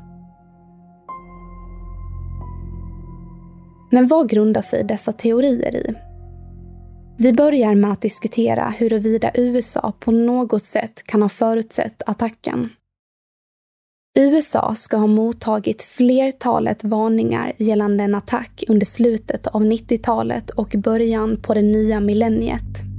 Men 3.92 4.08
vad 4.08 4.30
grundar 4.30 4.62
sig 4.62 4.84
dessa 4.84 5.14
teorier 5.14 5.76
i? 5.76 5.94
Vi 7.18 7.34
börjar 7.34 7.76
med 7.76 7.92
att 7.92 8.02
diskutera 8.02 8.74
huruvida 8.78 9.32
USA 9.34 9.94
på 10.00 10.12
något 10.12 10.64
sätt 10.64 11.04
kan 11.04 11.22
ha 11.22 11.30
förutsett 11.30 12.02
attacken. 12.06 12.70
USA 14.20 14.76
ska 14.76 14.98
ha 14.98 15.08
mottagit 15.08 15.84
flertalet 15.84 16.84
varningar 16.84 17.54
gällande 17.58 18.04
en 18.04 18.16
attack 18.16 18.64
under 18.68 18.86
slutet 18.86 19.48
av 19.48 19.64
90-talet 19.64 20.50
och 20.50 20.76
början 20.78 21.38
på 21.42 21.54
det 21.54 21.62
nya 21.62 22.00
millenniet. 22.00 22.91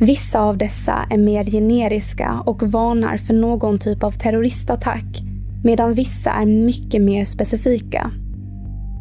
Vissa 0.00 0.40
av 0.40 0.58
dessa 0.58 1.06
är 1.10 1.18
mer 1.18 1.44
generiska 1.44 2.42
och 2.46 2.62
varnar 2.62 3.16
för 3.16 3.34
någon 3.34 3.78
typ 3.78 4.02
av 4.04 4.10
terroristattack, 4.10 5.22
medan 5.64 5.94
vissa 5.94 6.30
är 6.30 6.46
mycket 6.46 7.02
mer 7.02 7.24
specifika. 7.24 8.10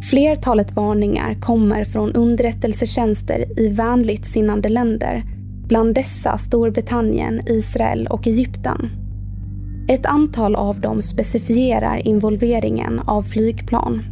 Flertalet 0.10 0.76
varningar 0.76 1.34
kommer 1.34 1.84
från 1.84 2.14
underrättelsetjänster 2.14 3.60
i 3.60 3.70
vänligt 3.70 4.26
sinnande 4.26 4.70
länder, 4.70 5.24
bland 5.68 5.96
dessa 5.96 6.38
Storbritannien, 6.38 7.42
Israel 7.48 8.08
och 8.08 8.28
Egypten. 8.28 8.90
Ett 9.90 10.06
antal 10.06 10.56
av 10.56 10.82
dem 10.82 11.02
specifierar 11.02 12.08
involveringen 12.08 13.00
av 13.00 13.24
flygplan. 13.24 14.04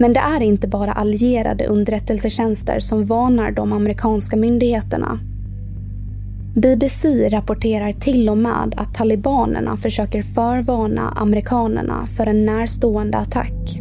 Men 0.00 0.12
det 0.12 0.20
är 0.20 0.40
inte 0.40 0.68
bara 0.68 0.92
allierade 0.92 1.66
underrättelsetjänster 1.66 2.78
som 2.78 3.04
varnar 3.04 3.50
de 3.50 3.72
amerikanska 3.72 4.36
myndigheterna 4.36 5.20
BBC 6.54 7.28
rapporterar 7.28 7.92
till 7.92 8.28
och 8.28 8.38
med 8.38 8.74
att 8.76 8.94
talibanerna 8.94 9.76
försöker 9.76 10.22
förvarna 10.22 11.10
amerikanerna 11.16 12.06
för 12.06 12.26
en 12.26 12.46
närstående 12.46 13.18
attack. 13.18 13.80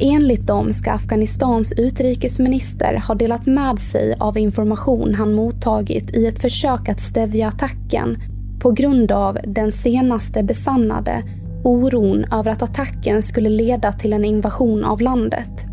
Enligt 0.00 0.46
dem 0.46 0.72
ska 0.72 0.92
Afghanistans 0.92 1.72
utrikesminister 1.78 3.02
ha 3.08 3.14
delat 3.14 3.46
med 3.46 3.78
sig 3.78 4.14
av 4.18 4.38
information 4.38 5.14
han 5.14 5.34
mottagit 5.34 6.16
i 6.16 6.26
ett 6.26 6.38
försök 6.38 6.88
att 6.88 7.00
stävja 7.00 7.48
attacken 7.48 8.18
på 8.60 8.70
grund 8.70 9.12
av 9.12 9.38
den 9.44 9.72
senaste 9.72 10.42
besannade 10.42 11.22
oron 11.64 12.24
över 12.32 12.50
att 12.50 12.62
attacken 12.62 13.22
skulle 13.22 13.48
leda 13.48 13.92
till 13.92 14.12
en 14.12 14.24
invasion 14.24 14.84
av 14.84 15.00
landet. 15.00 15.71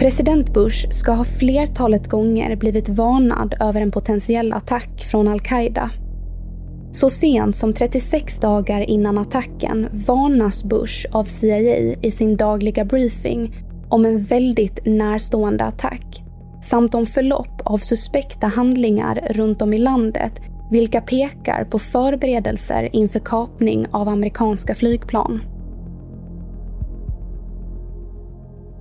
President 0.00 0.54
Bush 0.54 0.90
ska 0.90 1.12
ha 1.12 1.24
flertalet 1.24 2.08
gånger 2.08 2.56
blivit 2.56 2.88
varnad 2.88 3.54
över 3.60 3.80
en 3.80 3.90
potentiell 3.90 4.52
attack 4.52 5.04
från 5.10 5.28
al-Qaida. 5.28 5.90
Så 6.92 7.10
sent 7.10 7.56
som 7.56 7.74
36 7.74 8.38
dagar 8.38 8.80
innan 8.80 9.18
attacken 9.18 9.88
varnas 10.06 10.64
Bush 10.64 11.06
av 11.12 11.24
CIA 11.24 11.96
i 12.02 12.10
sin 12.10 12.36
dagliga 12.36 12.84
briefing 12.84 13.54
om 13.88 14.04
en 14.04 14.24
väldigt 14.24 14.86
närstående 14.86 15.64
attack 15.64 16.22
samt 16.62 16.94
om 16.94 17.06
förlopp 17.06 17.60
av 17.64 17.78
suspekta 17.78 18.46
handlingar 18.46 19.28
runt 19.30 19.62
om 19.62 19.72
i 19.72 19.78
landet 19.78 20.32
vilka 20.70 21.00
pekar 21.00 21.64
på 21.64 21.78
förberedelser 21.78 22.88
inför 22.92 23.20
kapning 23.20 23.86
av 23.90 24.08
amerikanska 24.08 24.74
flygplan. 24.74 25.40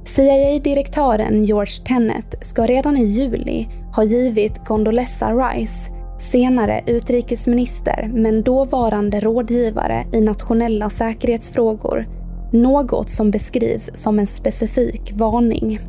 CIA-direktören 0.10 1.44
George 1.44 1.86
Tenet 1.86 2.36
ska 2.42 2.66
redan 2.66 2.98
i 2.98 3.04
juli 3.04 3.68
ha 3.96 4.04
givit 4.04 4.66
Condoleezza 4.66 5.32
Rice, 5.32 5.92
senare 6.20 6.84
utrikesminister 6.88 8.12
men 8.14 8.44
dåvarande 8.44 9.20
rådgivare 9.20 10.06
i 10.14 10.22
nationella 10.22 10.90
säkerhetsfrågor, 10.90 12.08
något 12.54 13.10
som 13.10 13.32
beskrivs 13.32 13.90
som 13.94 14.20
en 14.20 14.28
specifik 14.28 15.14
varning. 15.16 15.80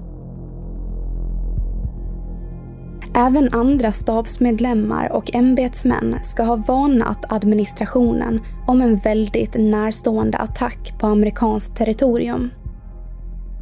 Även 3.15 3.55
andra 3.55 3.93
stabsmedlemmar 3.93 5.13
och 5.13 5.35
ämbetsmän 5.35 6.19
ska 6.23 6.43
ha 6.43 6.57
varnat 6.57 7.33
administrationen 7.33 8.41
om 8.67 8.83
en 8.83 8.97
väldigt 8.97 9.55
närstående 9.59 10.39
attack 10.39 10.95
på 10.99 11.07
amerikanskt 11.07 11.77
territorium. 11.77 12.51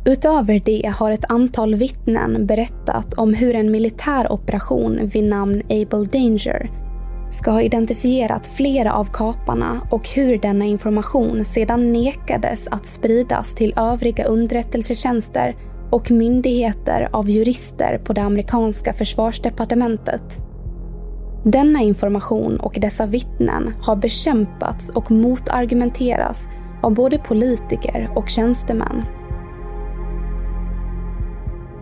Utöver 0.08 0.62
det 0.64 0.92
har 0.98 1.10
ett 1.10 1.30
antal 1.30 1.74
vittnen 1.74 2.46
berättat 2.46 3.14
om 3.14 3.34
hur 3.34 3.54
en 3.54 3.70
militär 3.70 4.32
operation 4.32 5.06
vid 5.06 5.24
namn 5.24 5.62
Able 5.64 6.04
Danger 6.12 6.70
ska 7.30 7.50
ha 7.50 7.62
identifierat 7.62 8.46
flera 8.46 8.92
av 8.92 9.04
kaparna 9.12 9.80
och 9.90 10.08
hur 10.08 10.38
denna 10.38 10.64
information 10.64 11.44
sedan 11.44 11.92
nekades 11.92 12.68
att 12.70 12.86
spridas 12.86 13.54
till 13.54 13.74
övriga 13.76 14.24
underrättelsetjänster 14.24 15.56
och 15.90 16.10
myndigheter 16.10 17.08
av 17.12 17.30
jurister 17.30 17.98
på 18.04 18.12
det 18.12 18.22
amerikanska 18.22 18.92
försvarsdepartementet. 18.92 20.42
Denna 21.44 21.82
information 21.82 22.60
och 22.60 22.78
dessa 22.80 23.06
vittnen 23.06 23.74
har 23.82 23.96
bekämpats 23.96 24.90
och 24.90 25.10
motargumenterats 25.10 26.46
av 26.82 26.94
både 26.94 27.18
politiker 27.18 28.10
och 28.16 28.28
tjänstemän. 28.28 29.17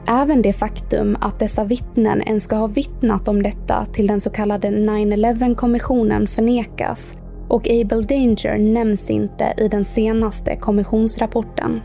Även 0.09 0.42
det 0.42 0.53
faktum 0.53 1.16
att 1.21 1.38
dessa 1.38 1.64
vittnen 1.64 2.23
ens 2.23 2.45
ska 2.45 2.57
ha 2.57 2.66
vittnat 2.66 3.29
om 3.29 3.42
detta 3.42 3.85
till 3.85 4.07
den 4.07 4.21
så 4.21 4.31
kallade 4.31 4.69
9-11-kommissionen 4.69 6.27
förnekas 6.27 7.14
och 7.49 7.69
Able 7.69 8.03
Danger 8.03 8.59
nämns 8.59 9.11
inte 9.11 9.55
i 9.59 9.69
den 9.69 9.85
senaste 9.85 10.57
kommissionsrapporten. 10.57 11.81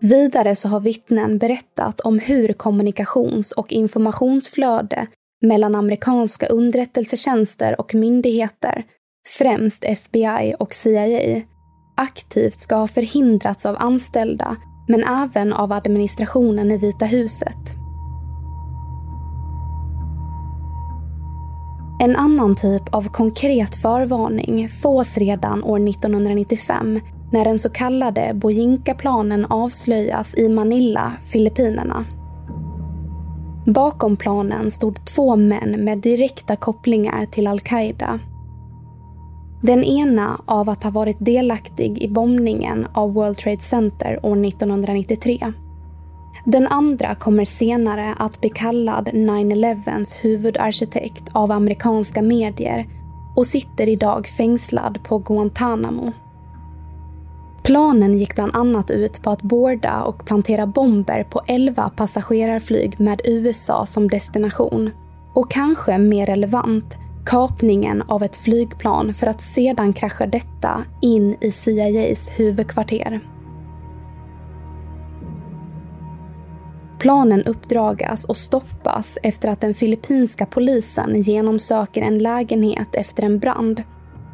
Vidare 0.00 0.56
så 0.56 0.68
har 0.68 0.80
vittnen 0.80 1.38
berättat 1.38 2.00
om 2.00 2.18
hur 2.18 2.52
kommunikations 2.52 3.52
och 3.52 3.72
informationsflöde 3.72 5.06
mellan 5.42 5.74
amerikanska 5.74 6.46
underrättelsetjänster 6.46 7.80
och 7.80 7.94
myndigheter 7.94 8.84
främst 9.28 9.84
FBI 9.84 10.54
och 10.58 10.72
CIA, 10.72 11.42
aktivt 11.96 12.60
ska 12.60 12.76
ha 12.76 12.86
förhindrats 12.86 13.66
av 13.66 13.76
anställda 13.78 14.56
men 14.88 15.04
även 15.04 15.52
av 15.52 15.72
administrationen 15.72 16.70
i 16.70 16.76
Vita 16.76 17.04
huset. 17.04 17.76
En 22.02 22.16
annan 22.16 22.54
typ 22.54 22.94
av 22.94 23.02
konkret 23.02 23.76
förvarning 23.76 24.68
fås 24.68 25.18
redan 25.18 25.64
år 25.64 25.88
1995 25.88 27.00
när 27.32 27.44
den 27.44 27.58
så 27.58 27.70
kallade 27.70 28.32
Bojinka-planen 28.34 29.44
avslöjas 29.44 30.34
i 30.34 30.48
Manila, 30.48 31.12
Filippinerna. 31.24 32.04
Bakom 33.66 34.16
planen 34.16 34.70
stod 34.70 35.06
två 35.06 35.36
män 35.36 35.84
med 35.84 35.98
direkta 35.98 36.56
kopplingar 36.56 37.26
till 37.26 37.46
al-Qaida 37.46 38.20
den 39.60 39.84
ena 39.84 40.40
av 40.46 40.68
att 40.68 40.82
ha 40.82 40.90
varit 40.90 41.16
delaktig 41.18 42.02
i 42.02 42.08
bombningen 42.08 42.86
av 42.92 43.12
World 43.12 43.36
Trade 43.36 43.60
Center 43.60 44.26
år 44.26 44.46
1993. 44.46 45.52
Den 46.44 46.66
andra 46.66 47.14
kommer 47.14 47.44
senare 47.44 48.14
att 48.18 48.40
bli 48.40 48.50
kallad 48.50 49.08
9-11s 49.08 50.16
huvudarkitekt 50.20 51.24
av 51.32 51.50
amerikanska 51.50 52.22
medier 52.22 52.86
och 53.36 53.46
sitter 53.46 53.88
idag 53.88 54.26
fängslad 54.26 54.98
på 55.02 55.18
Guantanamo. 55.18 56.12
Planen 57.62 58.18
gick 58.18 58.34
bland 58.34 58.56
annat 58.56 58.90
ut 58.90 59.22
på 59.22 59.30
att 59.30 59.42
borda 59.42 60.02
och 60.02 60.26
plantera 60.26 60.66
bomber 60.66 61.24
på 61.24 61.42
11 61.46 61.90
passagerarflyg 61.96 63.00
med 63.00 63.20
USA 63.24 63.86
som 63.86 64.08
destination. 64.08 64.90
Och 65.34 65.50
kanske 65.50 65.98
mer 65.98 66.26
relevant 66.26 66.98
kapningen 67.30 68.02
av 68.02 68.22
ett 68.22 68.36
flygplan 68.36 69.14
för 69.14 69.26
att 69.26 69.42
sedan 69.42 69.92
krascha 69.92 70.26
detta 70.26 70.84
in 71.02 71.36
i 71.40 71.50
CIAs 71.50 72.32
huvudkvarter. 72.36 73.20
Planen 76.98 77.42
uppdragas 77.44 78.24
och 78.24 78.36
stoppas 78.36 79.18
efter 79.22 79.48
att 79.48 79.60
den 79.60 79.74
filippinska 79.74 80.46
polisen 80.46 81.20
genomsöker 81.20 82.02
en 82.02 82.18
lägenhet 82.18 82.94
efter 82.94 83.22
en 83.22 83.38
brand. 83.38 83.82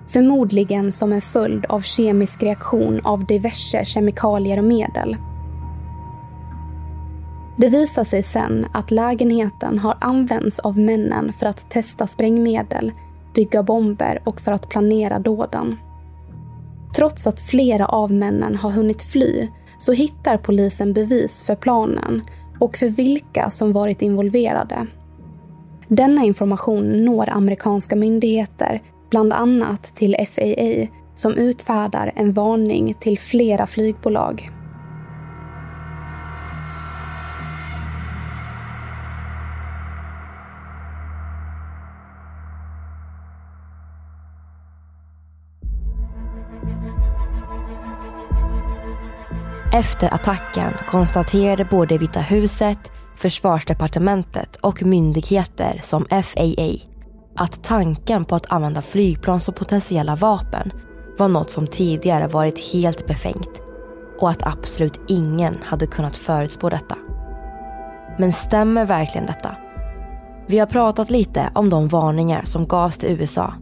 Förmodligen 0.09 0.93
som 0.93 1.13
en 1.13 1.21
följd 1.21 1.67
av 1.67 1.81
kemisk 1.81 2.43
reaktion 2.43 3.01
av 3.05 3.27
diverse 3.27 3.85
kemikalier 3.85 4.59
och 4.59 4.65
medel. 4.65 5.17
Det 7.57 7.69
visar 7.69 8.05
sig 8.05 8.23
sen 8.23 8.67
att 8.73 8.91
lägenheten 8.91 9.79
har 9.79 9.97
använts 10.01 10.59
av 10.59 10.79
männen 10.79 11.33
för 11.33 11.47
att 11.47 11.71
testa 11.71 12.07
sprängmedel, 12.07 12.93
bygga 13.35 13.63
bomber 13.63 14.23
och 14.25 14.41
för 14.41 14.53
att 14.53 14.69
planera 14.69 15.19
dåden. 15.19 15.77
Trots 16.97 17.27
att 17.27 17.41
flera 17.41 17.87
av 17.87 18.13
männen 18.13 18.57
har 18.57 18.71
hunnit 18.71 19.03
fly 19.03 19.49
så 19.79 19.93
hittar 19.93 20.37
polisen 20.37 20.93
bevis 20.93 21.45
för 21.45 21.55
planen 21.55 22.23
och 22.59 22.77
för 22.77 22.89
vilka 22.89 23.51
som 23.51 23.73
varit 23.73 24.03
involverade. 24.03 24.87
Denna 25.89 26.25
information 26.25 27.05
når 27.05 27.29
amerikanska 27.29 27.97
myndigheter, 27.97 28.83
bland 29.11 29.33
annat 29.33 29.83
till 29.83 30.17
FAA 30.27 30.99
som 31.15 31.35
utfärdar 31.35 32.13
en 32.17 32.33
varning 32.33 32.95
till 33.01 33.19
flera 33.19 33.67
flygbolag. 33.67 34.51
Efter 49.77 50.15
attacken 50.15 50.73
konstaterade 50.87 51.65
både 51.65 51.99
Vita 51.99 52.21
huset, 52.21 52.79
försvarsdepartementet 53.17 54.57
och 54.57 54.83
myndigheter 54.83 55.81
som 55.83 56.07
FAA 56.11 56.73
att 57.37 57.65
tanken 57.65 58.25
på 58.25 58.35
att 58.35 58.53
använda 58.53 58.83
flygplan 58.83 59.41
som 59.41 59.55
potentiella 59.55 60.17
vapen 60.17 60.73
var 61.19 61.29
något 61.29 61.51
som 61.51 61.67
tidigare 61.67 62.27
varit 62.27 62.73
helt 62.73 63.07
befängt 63.07 63.63
och 64.21 64.31
att 64.31 64.47
absolut 64.47 65.01
ingen 65.09 65.59
hade 65.65 65.87
kunnat 65.87 66.17
förutspå 66.17 66.69
detta. 66.69 66.97
Men 68.19 68.33
stämmer 68.33 68.87
verkligen 68.87 69.27
detta? 69.27 69.57
Vi 70.47 70.59
har 70.59 70.67
pratat 70.67 71.11
lite 71.11 71.51
om 71.55 71.71
de 71.71 71.89
varningar 71.89 72.43
som 72.45 72.67
gavs 72.67 72.99
till 72.99 73.21
USA. 73.21 73.55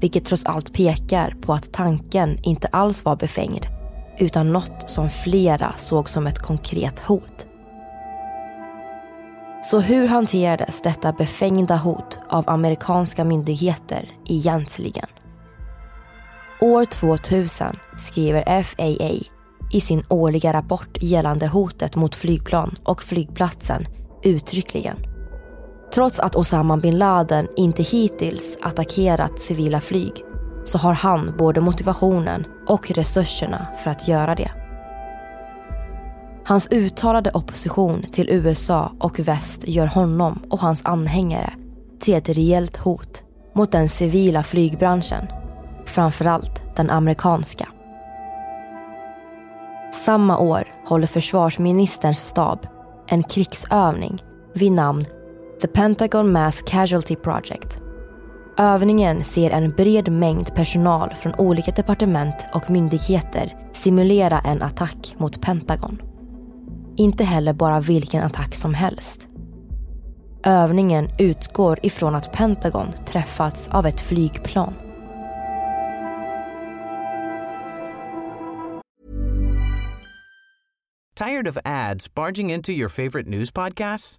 vilket 0.00 0.24
trots 0.24 0.44
allt 0.44 0.72
pekar 0.72 1.34
på 1.40 1.52
att 1.52 1.72
tanken 1.72 2.38
inte 2.42 2.68
alls 2.68 3.04
var 3.04 3.16
befängd 3.16 3.66
utan 4.18 4.52
något 4.52 4.90
som 4.90 5.10
flera 5.10 5.74
såg 5.76 6.08
som 6.08 6.26
ett 6.26 6.38
konkret 6.38 7.00
hot. 7.00 7.46
Så 9.62 9.80
hur 9.80 10.08
hanterades 10.08 10.82
detta 10.82 11.12
befängda 11.12 11.76
hot 11.76 12.18
av 12.28 12.44
amerikanska 12.50 13.24
myndigheter 13.24 14.10
egentligen? 14.28 15.06
År 16.60 16.84
2000 16.84 17.76
skriver 17.96 18.62
FAA 18.62 19.28
i 19.72 19.80
sin 19.80 20.02
årliga 20.08 20.52
rapport 20.52 20.98
gällande 21.00 21.46
hotet 21.46 21.96
mot 21.96 22.14
flygplan 22.14 22.74
och 22.84 23.02
flygplatsen 23.02 23.86
uttryckligen. 24.24 24.96
Trots 25.94 26.20
att 26.20 26.36
Osama 26.36 26.76
bin 26.76 26.98
Laden 26.98 27.48
inte 27.56 27.82
hittills 27.82 28.58
attackerat 28.62 29.40
civila 29.40 29.80
flyg 29.80 30.25
så 30.66 30.78
har 30.78 30.92
han 30.92 31.34
både 31.38 31.60
motivationen 31.60 32.46
och 32.66 32.90
resurserna 32.90 33.66
för 33.82 33.90
att 33.90 34.08
göra 34.08 34.34
det. 34.34 34.50
Hans 36.44 36.68
uttalade 36.70 37.30
opposition 37.34 38.04
till 38.12 38.30
USA 38.30 38.92
och 39.00 39.18
väst 39.18 39.68
gör 39.68 39.86
honom 39.86 40.42
och 40.50 40.58
hans 40.58 40.80
anhängare 40.84 41.52
till 42.00 42.14
ett 42.14 42.28
reellt 42.28 42.76
hot 42.76 43.22
mot 43.54 43.72
den 43.72 43.88
civila 43.88 44.42
flygbranschen. 44.42 45.26
Framförallt 45.86 46.76
den 46.76 46.90
amerikanska. 46.90 47.68
Samma 50.04 50.38
år 50.38 50.64
håller 50.86 51.06
försvarsministerns 51.06 52.18
stab 52.18 52.66
en 53.08 53.22
krigsövning 53.22 54.22
vid 54.54 54.72
namn 54.72 55.04
The 55.60 55.68
Pentagon 55.68 56.32
Mass 56.32 56.62
Casualty 56.62 57.16
Project. 57.16 57.85
Övningen 58.58 59.24
ser 59.24 59.50
en 59.50 59.70
bred 59.70 60.12
mängd 60.12 60.54
personal 60.54 61.14
från 61.14 61.34
olika 61.34 61.70
departement 61.70 62.46
och 62.54 62.70
myndigheter 62.70 63.56
simulera 63.72 64.40
en 64.40 64.62
attack 64.62 65.14
mot 65.18 65.40
Pentagon. 65.40 66.02
Inte 66.96 67.24
heller 67.24 67.52
bara 67.52 67.80
vilken 67.80 68.22
attack 68.22 68.54
som 68.54 68.74
helst. 68.74 69.28
Övningen 70.44 71.08
utgår 71.18 71.78
ifrån 71.82 72.14
att 72.14 72.32
Pentagon 72.32 72.92
träffats 73.06 73.68
av 73.68 73.86
ett 73.86 74.00
flygplan. 74.00 74.74
Tired 81.16 81.48
of 81.48 81.58
ads 81.64 82.14
barging 82.14 82.50
into 82.50 82.72
your 82.72 82.88
favorite 82.88 83.28
news 83.30 83.50
podcasts? 83.50 84.18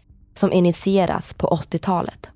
som 0.35 0.53
initierats 0.53 1.33
på 1.33 1.47
80-talet. 1.47 2.29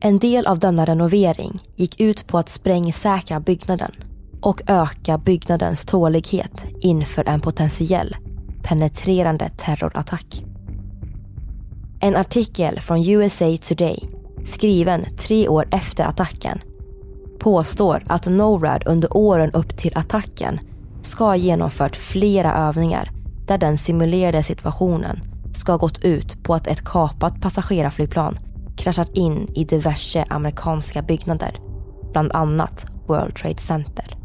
En 0.00 0.18
del 0.18 0.46
av 0.46 0.58
denna 0.58 0.84
renovering 0.84 1.62
gick 1.76 2.00
ut 2.00 2.26
på 2.26 2.38
att 2.38 2.48
sprängsäkra 2.48 3.40
byggnaden 3.40 3.92
och 4.40 4.62
öka 4.66 5.18
byggnadens 5.18 5.84
tålighet 5.84 6.66
inför 6.80 7.28
en 7.28 7.40
potentiell 7.40 8.16
penetrerande 8.62 9.50
terrorattack. 9.50 10.44
En 12.00 12.16
artikel 12.16 12.80
från 12.80 13.08
USA 13.08 13.56
Today, 13.56 14.08
skriven 14.44 15.04
tre 15.18 15.48
år 15.48 15.68
efter 15.70 16.04
attacken, 16.04 16.60
påstår 17.38 18.04
att 18.06 18.26
NORAD 18.26 18.82
under 18.86 19.16
åren 19.16 19.50
upp 19.50 19.76
till 19.76 19.98
attacken 19.98 20.60
ska 21.02 21.24
ha 21.24 21.36
genomfört 21.36 21.96
flera 21.96 22.54
övningar 22.54 23.10
där 23.46 23.58
den 23.58 23.78
simulerade 23.78 24.42
situationen 24.42 25.20
ska 25.56 25.72
ha 25.72 25.78
gått 25.78 26.04
ut 26.04 26.42
på 26.42 26.54
att 26.54 26.66
ett 26.66 26.84
kapat 26.84 27.40
passagerarflygplan 27.40 28.38
kraschat 28.76 29.10
in 29.14 29.48
i 29.54 29.64
diverse 29.64 30.24
amerikanska 30.28 31.02
byggnader, 31.02 31.60
bland 32.12 32.32
annat 32.32 32.86
World 33.06 33.34
Trade 33.36 33.58
Center. 33.58 34.16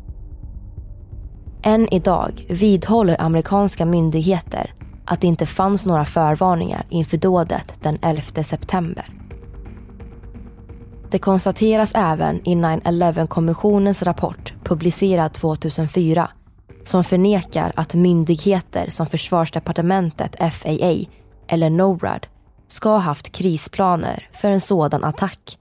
Än 1.63 1.93
idag 1.93 2.45
vidhåller 2.49 3.21
amerikanska 3.21 3.85
myndigheter 3.85 4.73
att 5.05 5.21
det 5.21 5.27
inte 5.27 5.45
fanns 5.45 5.85
några 5.85 6.05
förvarningar 6.05 6.85
inför 6.89 7.17
dådet 7.17 7.73
den 7.81 7.97
11 8.01 8.21
september. 8.43 9.05
Det 11.11 11.19
konstateras 11.19 11.91
även 11.95 12.47
i 12.47 12.55
9-11-kommissionens 12.55 14.03
rapport 14.03 14.53
publicerad 14.63 15.33
2004 15.33 16.29
som 16.83 17.03
förnekar 17.03 17.71
att 17.75 17.93
myndigheter 17.93 18.89
som 18.89 19.07
Försvarsdepartementet, 19.07 20.35
FAA 20.53 20.95
eller 21.47 21.69
NORAD 21.69 22.27
ska 22.67 22.89
ha 22.89 22.97
haft 22.97 23.31
krisplaner 23.31 24.29
för 24.33 24.51
en 24.51 24.61
sådan 24.61 25.03
attack 25.03 25.57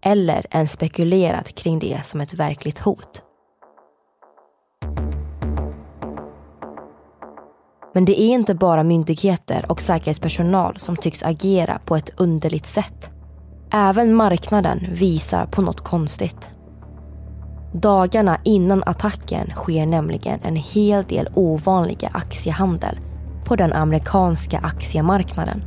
eller 0.00 0.46
ens 0.50 0.72
spekulerat 0.72 1.54
kring 1.54 1.78
det 1.78 2.00
som 2.04 2.20
ett 2.20 2.34
verkligt 2.34 2.78
hot. 2.78 3.22
Men 7.94 8.04
det 8.04 8.22
är 8.22 8.28
inte 8.28 8.54
bara 8.54 8.82
myndigheter 8.82 9.64
och 9.68 9.80
säkerhetspersonal 9.80 10.78
som 10.78 10.96
tycks 10.96 11.22
agera 11.22 11.78
på 11.84 11.96
ett 11.96 12.20
underligt 12.20 12.66
sätt. 12.66 13.10
Även 13.72 14.14
marknaden 14.14 14.86
visar 14.92 15.46
på 15.46 15.62
något 15.62 15.80
konstigt. 15.80 16.50
Dagarna 17.72 18.40
innan 18.44 18.82
attacken 18.86 19.50
sker 19.50 19.86
nämligen 19.86 20.40
en 20.42 20.56
hel 20.56 21.04
del 21.04 21.28
ovanliga 21.34 22.08
aktiehandel 22.12 22.98
på 23.44 23.56
den 23.56 23.72
amerikanska 23.72 24.58
aktiemarknaden. 24.58 25.62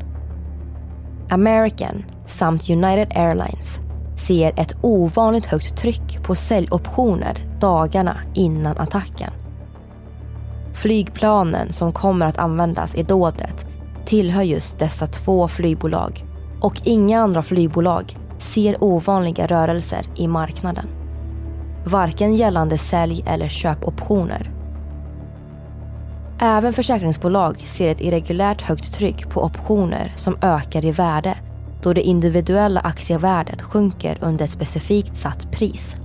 American 1.29 2.05
samt 2.27 2.69
United 2.69 3.07
Airlines 3.15 3.79
ser 4.17 4.59
ett 4.59 4.77
ovanligt 4.81 5.45
högt 5.45 5.77
tryck 5.77 6.23
på 6.23 6.35
säljoptioner 6.35 7.57
dagarna 7.59 8.17
innan 8.33 8.77
attacken. 8.77 9.31
Flygplanen 10.73 11.73
som 11.73 11.93
kommer 11.93 12.25
att 12.25 12.37
användas 12.37 12.95
i 12.95 13.03
dådet 13.03 13.65
tillhör 14.05 14.43
just 14.43 14.79
dessa 14.79 15.07
två 15.07 15.47
flygbolag 15.47 16.25
och 16.61 16.81
inga 16.83 17.19
andra 17.19 17.43
flygbolag 17.43 18.17
ser 18.37 18.83
ovanliga 18.83 19.47
rörelser 19.47 20.05
i 20.15 20.27
marknaden. 20.27 20.87
Varken 21.85 22.35
gällande 22.35 22.77
sälj 22.77 23.23
eller 23.27 23.47
köpoptioner. 23.47 24.56
Även 26.39 26.73
försäkringsbolag 26.73 27.59
ser 27.59 27.89
ett 27.89 28.01
irregulärt 28.01 28.61
högt 28.61 28.93
tryck 28.93 29.29
på 29.29 29.43
optioner 29.43 30.13
som 30.15 30.37
ökar 30.41 30.85
i 30.85 30.91
värde 30.91 31.37
då 31.81 31.93
det 31.93 32.01
individuella 32.01 32.79
aktievärdet 32.79 33.61
sjunker 33.61 34.17
under 34.21 34.45
ett 34.45 34.51
specifikt 34.51 35.17
satt 35.17 35.51
pris. 35.51 35.95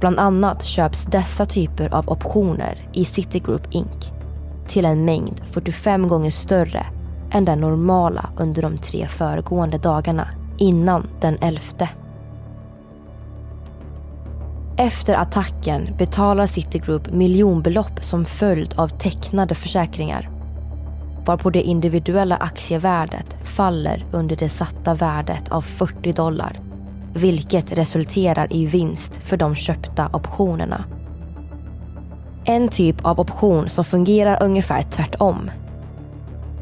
Bland 0.00 0.18
annat 0.18 0.64
köps 0.64 1.04
dessa 1.04 1.46
typer 1.46 1.94
av 1.94 2.08
optioner 2.08 2.88
i 2.92 3.04
Citigroup 3.04 3.74
Inc. 3.74 4.12
till 4.68 4.84
en 4.84 5.04
mängd 5.04 5.40
45 5.50 6.08
gånger 6.08 6.30
större 6.30 6.86
än 7.30 7.44
den 7.44 7.60
normala 7.60 8.30
under 8.36 8.62
de 8.62 8.76
tre 8.78 9.08
föregående 9.08 9.78
dagarna 9.78 10.28
innan 10.58 11.08
den 11.20 11.38
11. 11.40 11.60
Efter 14.80 15.14
attacken 15.14 15.94
betalar 15.98 16.46
Citigroup 16.46 17.12
miljonbelopp 17.12 18.04
som 18.04 18.24
följd 18.24 18.74
av 18.76 18.88
tecknade 18.88 19.54
försäkringar 19.54 20.30
varpå 21.26 21.50
det 21.50 21.62
individuella 21.62 22.36
aktievärdet 22.36 23.36
faller 23.44 24.06
under 24.12 24.36
det 24.36 24.48
satta 24.48 24.94
värdet 24.94 25.48
av 25.48 25.60
40 25.60 26.12
dollar 26.12 26.60
vilket 27.14 27.72
resulterar 27.72 28.52
i 28.52 28.66
vinst 28.66 29.14
för 29.22 29.36
de 29.36 29.54
köpta 29.54 30.10
optionerna. 30.12 30.84
En 32.44 32.68
typ 32.68 33.04
av 33.04 33.20
option 33.20 33.68
som 33.68 33.84
fungerar 33.84 34.42
ungefär 34.42 34.82
tvärtom. 34.82 35.50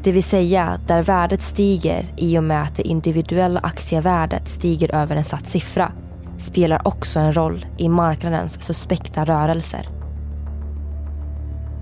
Det 0.03 0.11
vill 0.11 0.23
säga 0.23 0.79
där 0.87 1.01
värdet 1.01 1.41
stiger 1.41 2.13
i 2.17 2.37
och 2.37 2.43
med 2.43 2.61
att 2.61 2.75
det 2.75 2.87
individuella 2.87 3.59
aktievärdet 3.59 4.47
stiger 4.47 4.95
över 4.95 5.15
en 5.15 5.25
satt 5.25 5.45
siffra 5.45 5.91
spelar 6.37 6.87
också 6.87 7.19
en 7.19 7.33
roll 7.33 7.65
i 7.77 7.89
marknadens 7.89 8.63
suspekta 8.63 9.25
rörelser. 9.25 9.89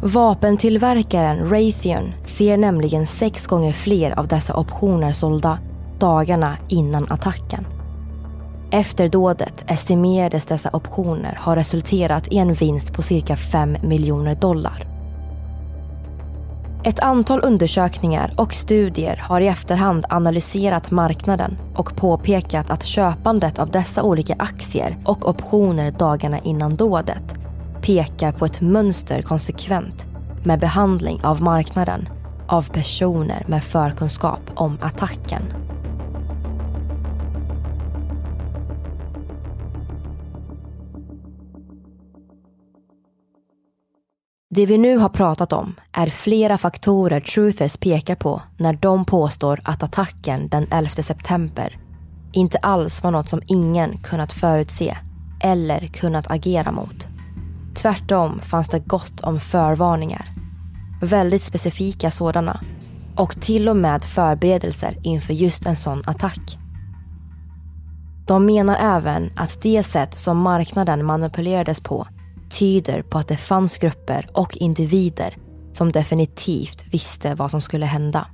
Vapentillverkaren 0.02 1.50
Raytheon 1.50 2.14
ser 2.26 2.58
nämligen 2.58 3.08
sex 3.08 3.48
gånger 3.48 3.74
fler 3.74 4.20
av 4.20 4.28
dessa 4.28 4.54
optioner 4.54 5.12
sålda 5.12 5.60
dagarna 6.00 6.58
innan 6.70 7.12
attacken. 7.12 7.68
Efter 8.72 9.08
dådet 9.08 9.64
estimerades 9.68 10.46
dessa 10.46 10.70
optioner 10.74 11.40
ha 11.42 11.56
resulterat 11.56 12.28
i 12.28 12.38
en 12.38 12.54
vinst 12.54 12.94
på 12.94 13.02
cirka 13.02 13.36
5 13.36 13.78
miljoner 13.84 14.36
dollar. 14.36 14.95
Ett 16.86 17.00
antal 17.00 17.40
undersökningar 17.44 18.34
och 18.38 18.54
studier 18.54 19.16
har 19.16 19.42
i 19.42 19.48
efterhand 19.48 20.06
analyserat 20.10 20.92
marknaden 20.92 21.58
och 21.76 21.96
påpekat 21.96 22.70
att 22.70 22.84
köpandet 22.84 23.60
av 23.60 23.72
dessa 23.72 24.04
olika 24.04 24.36
aktier 24.40 24.98
och 25.06 25.30
optioner 25.30 25.92
dagarna 25.92 26.40
innan 26.40 26.76
dådet 26.76 27.36
pekar 27.82 28.32
på 28.32 28.46
ett 28.46 28.62
mönster 28.62 29.22
konsekvent 29.22 30.06
med 30.44 30.60
behandling 30.60 31.20
av 31.24 31.42
marknaden 31.42 32.10
av 32.48 32.72
personer 32.72 33.46
med 33.48 33.64
förkunskap 33.64 34.42
om 34.56 34.78
attacken. 34.82 35.44
Det 44.56 44.66
vi 44.66 44.78
nu 44.78 44.98
har 44.98 45.10
pratat 45.10 45.54
om 45.54 45.76
är 45.92 46.08
flera 46.08 46.58
faktorer 46.58 47.20
Truthers 47.20 47.78
pekar 47.78 48.16
på 48.16 48.42
när 48.58 48.74
de 48.74 49.06
påstår 49.06 49.60
att 49.64 49.84
attacken 49.84 50.48
den 50.48 50.68
11 50.72 50.90
september 50.90 51.78
inte 52.34 52.58
alls 52.58 53.04
var 53.04 53.12
något 53.12 53.30
som 53.30 53.42
ingen 53.48 53.98
kunnat 53.98 54.34
förutse 54.34 54.98
eller 55.44 55.88
kunnat 55.88 56.32
agera 56.32 56.72
mot. 56.72 57.08
Tvärtom 57.76 58.40
fanns 58.40 58.68
det 58.68 58.80
gott 58.80 59.22
om 59.22 59.40
förvarningar. 59.40 60.34
Väldigt 61.02 61.44
specifika 61.44 62.12
sådana. 62.12 62.62
Och 63.16 63.42
till 63.42 63.70
och 63.70 63.78
med 63.78 64.04
förberedelser 64.04 64.98
inför 65.04 65.34
just 65.34 65.66
en 65.66 65.76
sån 65.76 66.04
attack. 66.06 66.58
De 68.28 68.46
menar 68.46 68.78
även 68.80 69.32
att 69.36 69.62
det 69.62 69.84
sätt 69.84 70.20
som 70.20 70.38
marknaden 70.38 71.06
manipulerades 71.06 71.82
på 71.82 72.08
tyder 72.60 73.02
på 73.02 73.18
att 73.18 73.28
det 73.28 73.38
fanns 73.38 73.78
grupper 73.78 74.28
och 74.34 74.58
individer 74.58 75.38
som 75.74 75.92
definitivt 75.92 76.86
visste 76.92 77.36
vad 77.36 77.52
som 77.52 77.62
skulle 77.62 77.86
hända. 77.86 78.28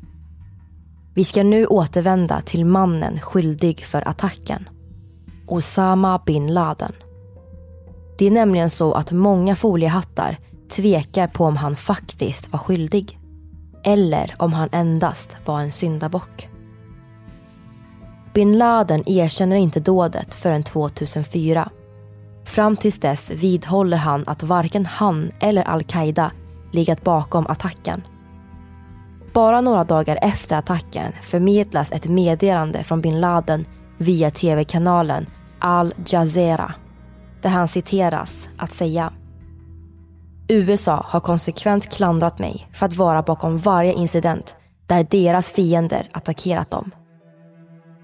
Vi 1.13 1.23
ska 1.23 1.43
nu 1.43 1.65
återvända 1.65 2.41
till 2.41 2.65
mannen 2.65 3.19
skyldig 3.19 3.85
för 3.85 4.07
attacken. 4.07 4.69
Osama 5.47 6.21
bin 6.25 6.53
Laden. 6.53 6.91
Det 8.17 8.27
är 8.27 8.31
nämligen 8.31 8.69
så 8.69 8.93
att 8.93 9.11
många 9.11 9.55
foliehattar 9.55 10.37
tvekar 10.75 11.27
på 11.27 11.45
om 11.45 11.57
han 11.57 11.75
faktiskt 11.75 12.51
var 12.51 12.59
skyldig. 12.59 13.19
Eller 13.83 14.35
om 14.39 14.53
han 14.53 14.69
endast 14.71 15.35
var 15.45 15.59
en 15.59 15.71
syndabock. 15.71 16.49
Bin 18.33 18.57
Laden 18.57 19.09
erkänner 19.09 19.55
inte 19.55 19.79
dådet 19.79 20.33
förrän 20.33 20.63
2004 20.63 21.69
Fram 22.45 22.75
tills 22.75 22.99
dess 22.99 23.29
vidhåller 23.29 23.97
han 23.97 24.23
att 24.27 24.43
varken 24.43 24.85
han 24.85 25.31
eller 25.39 25.63
al-Qaida 25.63 26.31
legat 26.71 27.03
bakom 27.03 27.47
attacken. 27.47 28.01
Bara 29.33 29.61
några 29.61 29.83
dagar 29.83 30.19
efter 30.21 30.57
attacken 30.57 31.13
förmedlas 31.21 31.91
ett 31.91 32.07
meddelande 32.07 32.83
från 32.83 33.01
bin 33.01 33.21
Laden 33.21 33.65
via 33.97 34.31
tv-kanalen 34.31 35.25
Al 35.59 35.93
Jazeera 36.07 36.73
där 37.41 37.49
han 37.49 37.67
citeras 37.67 38.49
att 38.57 38.71
säga 38.71 39.13
USA 40.47 41.05
har 41.09 41.19
konsekvent 41.19 41.89
klandrat 41.89 42.39
mig 42.39 42.69
för 42.73 42.85
att 42.85 42.95
vara 42.95 43.21
bakom 43.21 43.57
varje 43.57 43.93
incident 43.93 44.55
där 44.87 45.07
deras 45.09 45.49
fiender 45.49 46.09
attackerat 46.11 46.71
dem. 46.71 46.91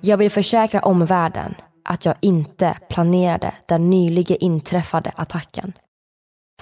Jag 0.01 0.17
vill 0.17 0.31
försäkra 0.31 0.79
omvärlden 0.79 1.55
att 1.87 2.05
jag 2.05 2.15
inte 2.19 2.77
planerade 2.89 3.53
den 3.65 3.89
nyligen 3.89 4.37
inträffade 4.39 5.11
attacken. 5.15 5.73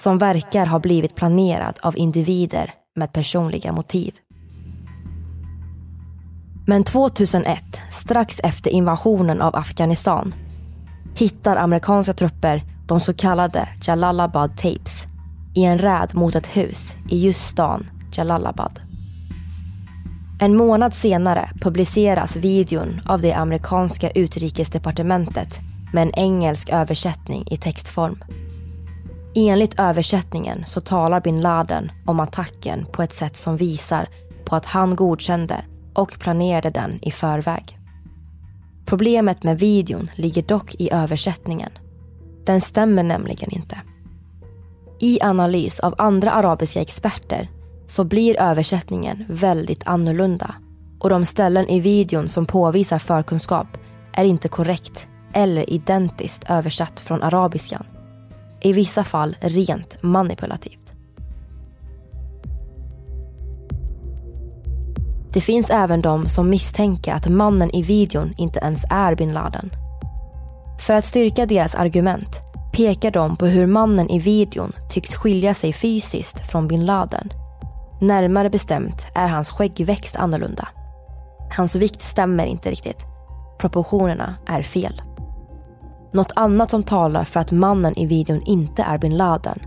Som 0.00 0.18
verkar 0.18 0.66
ha 0.66 0.78
blivit 0.78 1.14
planerad 1.14 1.78
av 1.82 1.98
individer 1.98 2.74
med 2.96 3.12
personliga 3.12 3.72
motiv. 3.72 4.14
Men 6.66 6.84
2001, 6.84 7.62
strax 7.92 8.40
efter 8.40 8.70
invasionen 8.70 9.42
av 9.42 9.56
Afghanistan, 9.56 10.34
hittar 11.16 11.56
amerikanska 11.56 12.12
trupper 12.12 12.62
de 12.86 13.00
så 13.00 13.14
kallade 13.14 13.68
Jalalabad 13.82 14.56
tapes 14.56 15.06
i 15.54 15.64
en 15.64 15.78
räd 15.78 16.14
mot 16.14 16.34
ett 16.34 16.56
hus 16.56 16.94
i 17.10 17.18
just 17.26 17.48
stan 17.48 17.86
Jalalabad. 18.12 18.85
En 20.40 20.56
månad 20.56 20.94
senare 20.94 21.50
publiceras 21.60 22.36
videon 22.36 23.00
av 23.06 23.20
det 23.20 23.32
amerikanska 23.32 24.10
utrikesdepartementet 24.10 25.60
med 25.92 26.02
en 26.02 26.14
engelsk 26.14 26.68
översättning 26.68 27.44
i 27.50 27.56
textform. 27.56 28.18
Enligt 29.34 29.80
översättningen 29.80 30.64
så 30.66 30.80
talar 30.80 31.20
bin 31.20 31.40
Laden 31.40 31.92
om 32.06 32.20
attacken 32.20 32.86
på 32.92 33.02
ett 33.02 33.12
sätt 33.12 33.36
som 33.36 33.56
visar 33.56 34.08
på 34.44 34.56
att 34.56 34.66
han 34.66 34.96
godkände 34.96 35.64
och 35.94 36.18
planerade 36.18 36.70
den 36.70 36.98
i 37.02 37.10
förväg. 37.10 37.78
Problemet 38.86 39.42
med 39.42 39.58
videon 39.58 40.10
ligger 40.14 40.42
dock 40.42 40.74
i 40.74 40.92
översättningen. 40.92 41.70
Den 42.44 42.60
stämmer 42.60 43.02
nämligen 43.02 43.50
inte. 43.50 43.80
I 45.00 45.20
analys 45.22 45.80
av 45.80 45.94
andra 45.98 46.30
arabiska 46.32 46.80
experter 46.80 47.50
så 47.86 48.04
blir 48.04 48.40
översättningen 48.40 49.24
väldigt 49.28 49.82
annorlunda. 49.86 50.54
Och 51.00 51.10
de 51.10 51.24
ställen 51.24 51.68
i 51.68 51.80
videon 51.80 52.28
som 52.28 52.46
påvisar 52.46 52.98
förkunskap 52.98 53.66
är 54.12 54.24
inte 54.24 54.48
korrekt 54.48 55.08
eller 55.32 55.70
identiskt 55.70 56.50
översatt 56.50 57.00
från 57.00 57.22
arabiskan. 57.22 57.86
I 58.60 58.72
vissa 58.72 59.04
fall 59.04 59.36
rent 59.40 60.02
manipulativt. 60.02 60.92
Det 65.32 65.40
finns 65.40 65.70
även 65.70 66.02
de 66.02 66.28
som 66.28 66.50
misstänker 66.50 67.14
att 67.14 67.28
mannen 67.28 67.70
i 67.70 67.82
videon 67.82 68.34
inte 68.36 68.58
ens 68.58 68.84
är 68.90 69.14
bin 69.14 69.32
Laden. 69.32 69.70
För 70.80 70.94
att 70.94 71.04
styrka 71.04 71.46
deras 71.46 71.74
argument 71.74 72.40
pekar 72.72 73.10
de 73.10 73.36
på 73.36 73.46
hur 73.46 73.66
mannen 73.66 74.10
i 74.10 74.18
videon 74.18 74.72
tycks 74.90 75.14
skilja 75.14 75.54
sig 75.54 75.72
fysiskt 75.72 76.50
från 76.50 76.68
bin 76.68 76.86
Laden 76.86 77.30
Närmare 78.00 78.50
bestämt 78.50 79.06
är 79.14 79.28
hans 79.28 79.50
skäggväxt 79.50 80.16
annorlunda. 80.16 80.68
Hans 81.56 81.76
vikt 81.76 82.02
stämmer 82.02 82.46
inte 82.46 82.70
riktigt. 82.70 83.04
Proportionerna 83.58 84.34
är 84.46 84.62
fel. 84.62 85.02
Något 86.12 86.32
annat 86.36 86.70
som 86.70 86.82
talar 86.82 87.24
för 87.24 87.40
att 87.40 87.52
mannen 87.52 87.98
i 87.98 88.06
videon 88.06 88.42
inte 88.42 88.82
är 88.82 88.98
bin 88.98 89.16
Laden 89.16 89.58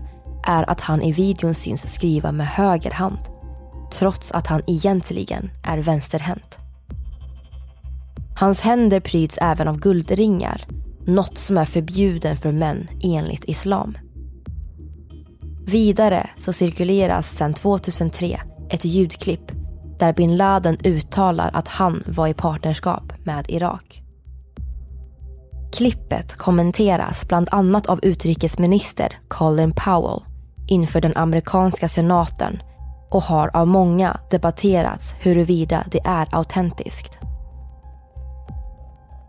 är 0.46 0.70
att 0.70 0.80
han 0.80 1.02
i 1.02 1.12
videon 1.12 1.54
syns 1.54 1.94
skriva 1.94 2.32
med 2.32 2.46
höger 2.46 2.90
hand. 2.90 3.18
Trots 3.92 4.32
att 4.32 4.46
han 4.46 4.62
egentligen 4.66 5.50
är 5.62 5.78
vänsterhänt. 5.78 6.58
Hans 8.36 8.60
händer 8.60 9.00
pryds 9.00 9.38
även 9.40 9.68
av 9.68 9.78
guldringar. 9.78 10.66
Något 11.06 11.38
som 11.38 11.58
är 11.58 11.64
förbjuden 11.64 12.36
för 12.36 12.52
män 12.52 12.88
enligt 13.02 13.44
islam. 13.44 13.98
Vidare 15.66 16.30
så 16.36 16.52
cirkuleras 16.52 17.36
sedan 17.36 17.54
2003 17.54 18.40
ett 18.70 18.84
ljudklipp 18.84 19.52
där 19.98 20.12
bin 20.12 20.36
Laden 20.36 20.78
uttalar 20.84 21.50
att 21.52 21.68
han 21.68 22.02
var 22.06 22.26
i 22.26 22.34
partnerskap 22.34 23.12
med 23.24 23.44
Irak. 23.48 24.02
Klippet 25.72 26.36
kommenteras 26.36 27.28
bland 27.28 27.48
annat 27.50 27.86
av 27.86 28.00
utrikesminister 28.02 29.18
Colin 29.28 29.72
Powell 29.72 30.20
inför 30.68 31.00
den 31.00 31.16
amerikanska 31.16 31.88
senaten 31.88 32.62
och 33.10 33.22
har 33.22 33.56
av 33.56 33.66
många 33.66 34.16
debatterats 34.30 35.14
huruvida 35.20 35.84
det 35.90 36.00
är 36.04 36.28
autentiskt. 36.34 37.18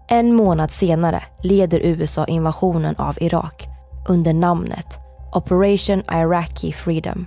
En 0.10 0.36
månad 0.36 0.72
senare 0.72 1.24
leder 1.44 1.80
USA 1.80 2.26
invasionen 2.26 2.96
av 2.96 3.17
Irak 3.22 3.67
under 4.10 4.34
namnet 4.34 5.01
Operation 5.32 6.04
Iraqi 6.12 6.72
Freedom. 6.72 7.26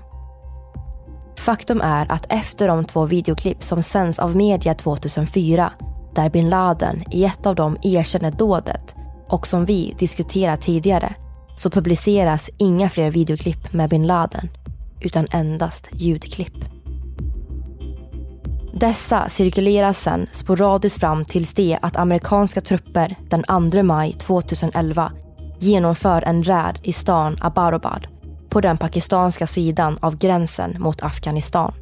Faktum 1.39 1.81
är 1.81 2.13
att 2.13 2.27
efter 2.29 2.69
de 2.69 2.85
två 2.85 3.07
videoklipp 3.07 3.63
som 3.63 3.83
sänds 3.83 4.19
av 4.19 4.37
media 4.37 4.75
2004 4.75 5.73
där 6.15 6.31
bin 6.31 6.51
Laden 6.51 7.05
i 7.11 7.25
ett 7.25 7.47
av 7.47 7.55
dem 7.55 7.77
erkänner 7.83 8.31
dådet 8.31 8.95
och 9.29 9.47
som 9.47 9.65
vi 9.65 9.95
diskuterat 9.99 10.61
tidigare 10.61 11.15
så 11.57 11.71
publiceras 11.71 12.51
inga 12.59 12.89
fler 12.89 13.11
videoklipp 13.11 13.73
med 13.73 13.91
bin 13.91 14.07
Laden 14.07 14.49
utan 15.01 15.27
endast 15.31 15.89
ljudklipp. 15.93 16.65
Dessa 18.81 19.29
cirkuleras 19.29 20.03
sedan 20.03 20.27
sporadiskt 20.33 21.01
fram 21.01 21.25
tills 21.25 21.55
det 21.55 21.79
att 21.83 21.97
amerikanska 21.97 22.61
trupper 22.61 23.17
den 23.31 23.71
2 23.71 23.83
maj 23.83 24.13
2011 24.13 25.13
genomför 25.65 26.23
en 26.23 26.43
räd 26.45 26.79
i 26.83 26.93
stan 26.93 27.37
Abarobad 27.41 28.07
på 28.49 28.61
den 28.61 28.79
pakistanska 28.79 29.47
sidan 29.47 29.99
av 30.01 30.17
gränsen 30.17 30.77
mot 30.79 31.03
Afghanistan. 31.03 31.73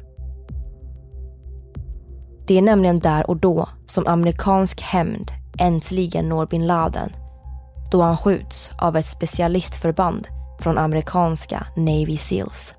Det 2.47 2.57
är 2.57 2.61
nämligen 2.61 2.99
där 2.99 3.29
och 3.29 3.37
då 3.37 3.69
som 3.85 4.07
amerikansk 4.07 4.81
hämnd 4.81 5.31
äntligen 5.59 6.29
når 6.29 6.45
bin 6.45 6.67
Laden 6.67 7.09
då 7.91 8.01
han 8.01 8.17
skjuts 8.17 8.69
av 8.77 8.97
ett 8.97 9.05
specialistförband 9.05 10.27
från 10.59 10.77
amerikanska 10.77 11.67
Navy 11.75 12.17
Seals. 12.17 12.73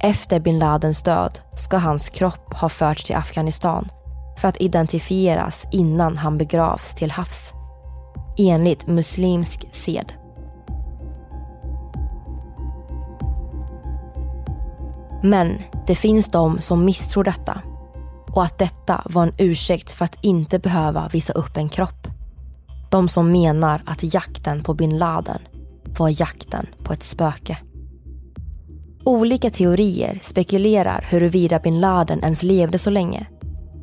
Efter 0.00 0.40
bin 0.40 0.58
Ladens 0.58 1.02
död 1.02 1.38
ska 1.56 1.76
hans 1.76 2.08
kropp 2.08 2.54
ha 2.54 2.68
förts 2.68 3.04
till 3.04 3.16
Afghanistan 3.16 3.88
för 4.38 4.48
att 4.48 4.60
identifieras 4.60 5.64
innan 5.72 6.16
han 6.16 6.38
begravs 6.38 6.94
till 6.94 7.10
havs. 7.10 7.52
Enligt 8.38 8.86
muslimsk 8.86 9.66
sed. 9.72 10.12
Men 15.22 15.58
det 15.86 15.94
finns 15.94 16.28
de 16.28 16.60
som 16.60 16.84
misstror 16.84 17.24
detta 17.24 17.62
och 18.32 18.42
att 18.42 18.58
detta 18.58 19.02
var 19.04 19.22
en 19.22 19.34
ursäkt 19.38 19.92
för 19.92 20.04
att 20.04 20.24
inte 20.24 20.58
behöva 20.58 21.08
visa 21.08 21.32
upp 21.32 21.56
en 21.56 21.68
kropp. 21.68 22.08
De 22.90 23.08
som 23.08 23.32
menar 23.32 23.82
att 23.86 24.14
jakten 24.14 24.62
på 24.62 24.74
bin 24.74 24.98
Laden 24.98 25.38
var 25.98 26.20
jakten 26.20 26.66
på 26.82 26.92
ett 26.92 27.02
spöke. 27.02 27.58
Olika 29.04 29.50
teorier 29.50 30.18
spekulerar 30.22 31.06
huruvida 31.10 31.58
bin 31.58 31.80
Laden 31.80 32.22
ens 32.22 32.42
levde 32.42 32.78
så 32.78 32.90
länge. 32.90 33.26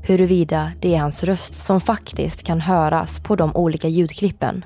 Huruvida 0.04 0.72
det 0.82 0.96
är 0.96 1.00
hans 1.00 1.24
röst 1.24 1.54
som 1.54 1.82
faktiskt 1.82 2.44
kan 2.44 2.62
höras 2.62 3.20
på 3.20 3.36
de 3.36 3.56
olika 3.56 3.88
ljudklippen. 3.88 4.66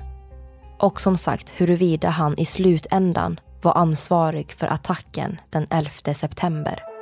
Och 0.78 1.00
som 1.00 1.18
sagt 1.18 1.50
huruvida 1.56 2.08
han 2.08 2.38
i 2.38 2.44
slutändan 2.44 3.40
var 3.62 3.72
ansvarig 3.72 4.52
för 4.52 4.66
attacken 4.66 5.40
den 5.50 5.66
11 5.70 6.14
september. 6.14 6.93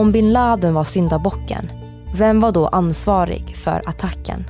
Om 0.00 0.12
bin 0.12 0.32
Laden 0.32 0.74
var 0.74 0.84
syndabocken, 0.84 1.70
vem 2.14 2.40
var 2.40 2.52
då 2.52 2.66
ansvarig 2.66 3.56
för 3.56 3.82
attacken? 3.86 4.44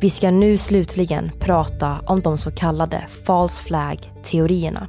Vi 0.00 0.10
ska 0.10 0.30
nu 0.30 0.58
slutligen 0.58 1.30
prata 1.40 2.00
om 2.06 2.20
de 2.20 2.38
så 2.38 2.50
kallade 2.50 3.06
false 3.26 3.62
flag-teorierna. 3.62 4.88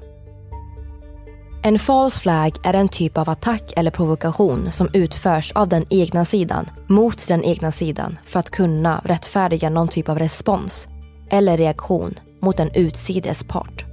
En 1.64 1.80
false 1.80 2.22
flag 2.22 2.58
är 2.64 2.74
en 2.74 2.90
typ 2.90 3.18
av 3.18 3.30
attack 3.30 3.74
eller 3.76 3.92
provokation 3.92 4.72
som 4.72 4.90
utförs 4.94 5.52
av 5.52 5.70
den 5.70 5.84
egna 5.90 6.26
sidan 6.26 6.66
mot 6.88 7.28
den 7.28 7.44
egna 7.44 7.72
sidan 7.72 8.20
för 8.26 8.40
att 8.40 8.50
kunna 8.50 9.02
rättfärdiga 9.04 9.70
någon 9.70 9.88
typ 9.88 10.10
av 10.10 10.20
respons 10.20 10.88
eller 11.30 11.58
reaktion 11.58 12.20
mot 12.40 12.60
en 12.60 12.72
utsides 12.72 13.44
part. 13.44 13.85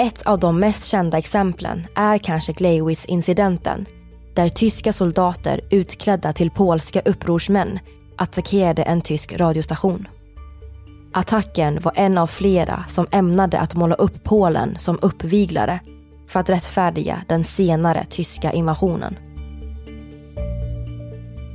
Ett 0.00 0.22
av 0.22 0.38
de 0.38 0.60
mest 0.60 0.84
kända 0.84 1.18
exemplen 1.18 1.86
är 1.94 2.18
kanske 2.18 2.52
Gleiwitz-incidenten 2.52 3.86
där 4.34 4.48
tyska 4.48 4.92
soldater 4.92 5.60
utklädda 5.70 6.32
till 6.32 6.50
polska 6.50 7.00
upprorsmän 7.00 7.78
attackerade 8.16 8.82
en 8.82 9.00
tysk 9.00 9.32
radiostation. 9.32 10.08
Attacken 11.12 11.80
var 11.82 11.92
en 11.96 12.18
av 12.18 12.26
flera 12.26 12.84
som 12.88 13.06
ämnade 13.12 13.58
att 13.58 13.74
måla 13.74 13.94
upp 13.94 14.24
Polen 14.24 14.78
som 14.78 14.98
uppviglare 15.02 15.80
för 16.28 16.40
att 16.40 16.50
rättfärdiga 16.50 17.22
den 17.28 17.44
senare 17.44 18.06
tyska 18.10 18.52
invasionen. 18.52 19.16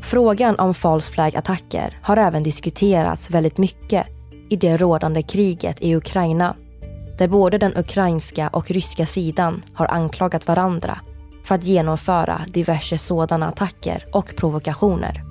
Frågan 0.03 0.59
om 0.59 0.73
false 0.73 1.13
flag-attacker 1.13 1.97
har 2.01 2.17
även 2.17 2.43
diskuterats 2.43 3.29
väldigt 3.29 3.57
mycket 3.57 4.07
i 4.49 4.55
det 4.55 4.77
rådande 4.77 5.21
kriget 5.21 5.81
i 5.81 5.95
Ukraina 5.95 6.55
där 7.18 7.28
både 7.28 7.57
den 7.57 7.78
ukrainska 7.78 8.47
och 8.47 8.72
ryska 8.72 9.05
sidan 9.05 9.61
har 9.74 9.88
anklagat 9.88 10.47
varandra 10.47 10.99
för 11.43 11.55
att 11.55 11.63
genomföra 11.63 12.41
diverse 12.47 12.97
sådana 12.97 13.47
attacker 13.47 14.05
och 14.13 14.36
provokationer. 14.36 15.22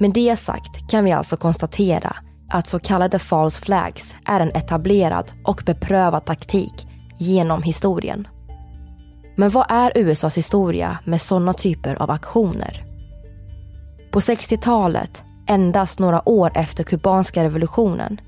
Med 0.00 0.12
det 0.12 0.36
sagt 0.36 0.90
kan 0.90 1.04
vi 1.04 1.12
alltså 1.12 1.36
konstatera 1.36 2.16
att 2.50 2.68
så 2.68 2.78
kallade 2.78 3.18
false 3.18 3.62
flags 3.62 4.14
är 4.24 4.40
en 4.40 4.50
etablerad 4.50 5.32
och 5.44 5.62
beprövad 5.66 6.24
taktik 6.24 6.86
genom 7.18 7.62
historien. 7.62 8.28
Men 9.36 9.50
vad 9.50 9.66
är 9.68 9.92
USAs 9.94 10.36
historia 10.36 10.98
med 11.04 11.22
sådana 11.22 11.52
typer 11.52 12.02
av 12.02 12.10
aktioner? 12.10 12.84
På 14.10 14.20
60-talet, 14.20 15.22
endast 15.46 15.98
några 15.98 16.28
år 16.28 16.52
efter 16.54 16.84
kubanska 16.84 17.44
revolutionen, 17.44 18.20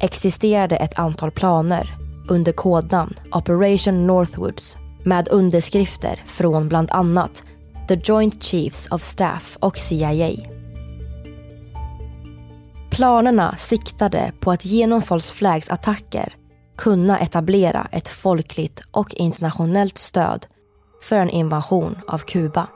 existerade 0.00 0.76
ett 0.76 0.98
antal 0.98 1.30
planer 1.30 1.96
under 2.28 2.52
kodnamn 2.52 3.14
Operation 3.32 4.06
Northwoods 4.06 4.76
med 5.04 5.28
underskrifter 5.28 6.22
från 6.26 6.68
bland 6.68 6.90
annat 6.90 7.44
The 7.88 8.00
Joint 8.04 8.42
Chiefs 8.42 8.88
of 8.90 9.02
Staff 9.02 9.56
och 9.60 9.78
CIA. 9.78 10.30
Planerna 12.90 13.56
siktade 13.56 14.32
på 14.40 14.50
att 14.50 14.64
genom 14.64 15.02
false 15.02 15.34
flags 15.34 15.68
attacker 15.68 16.34
kunna 16.76 17.18
etablera 17.18 17.88
ett 17.92 18.08
folkligt 18.08 18.82
och 18.90 19.14
internationellt 19.14 19.98
stöd 19.98 20.46
för 21.02 21.16
en 21.16 21.30
invasion 21.30 21.98
av 22.08 22.18
Kuba. 22.18 22.68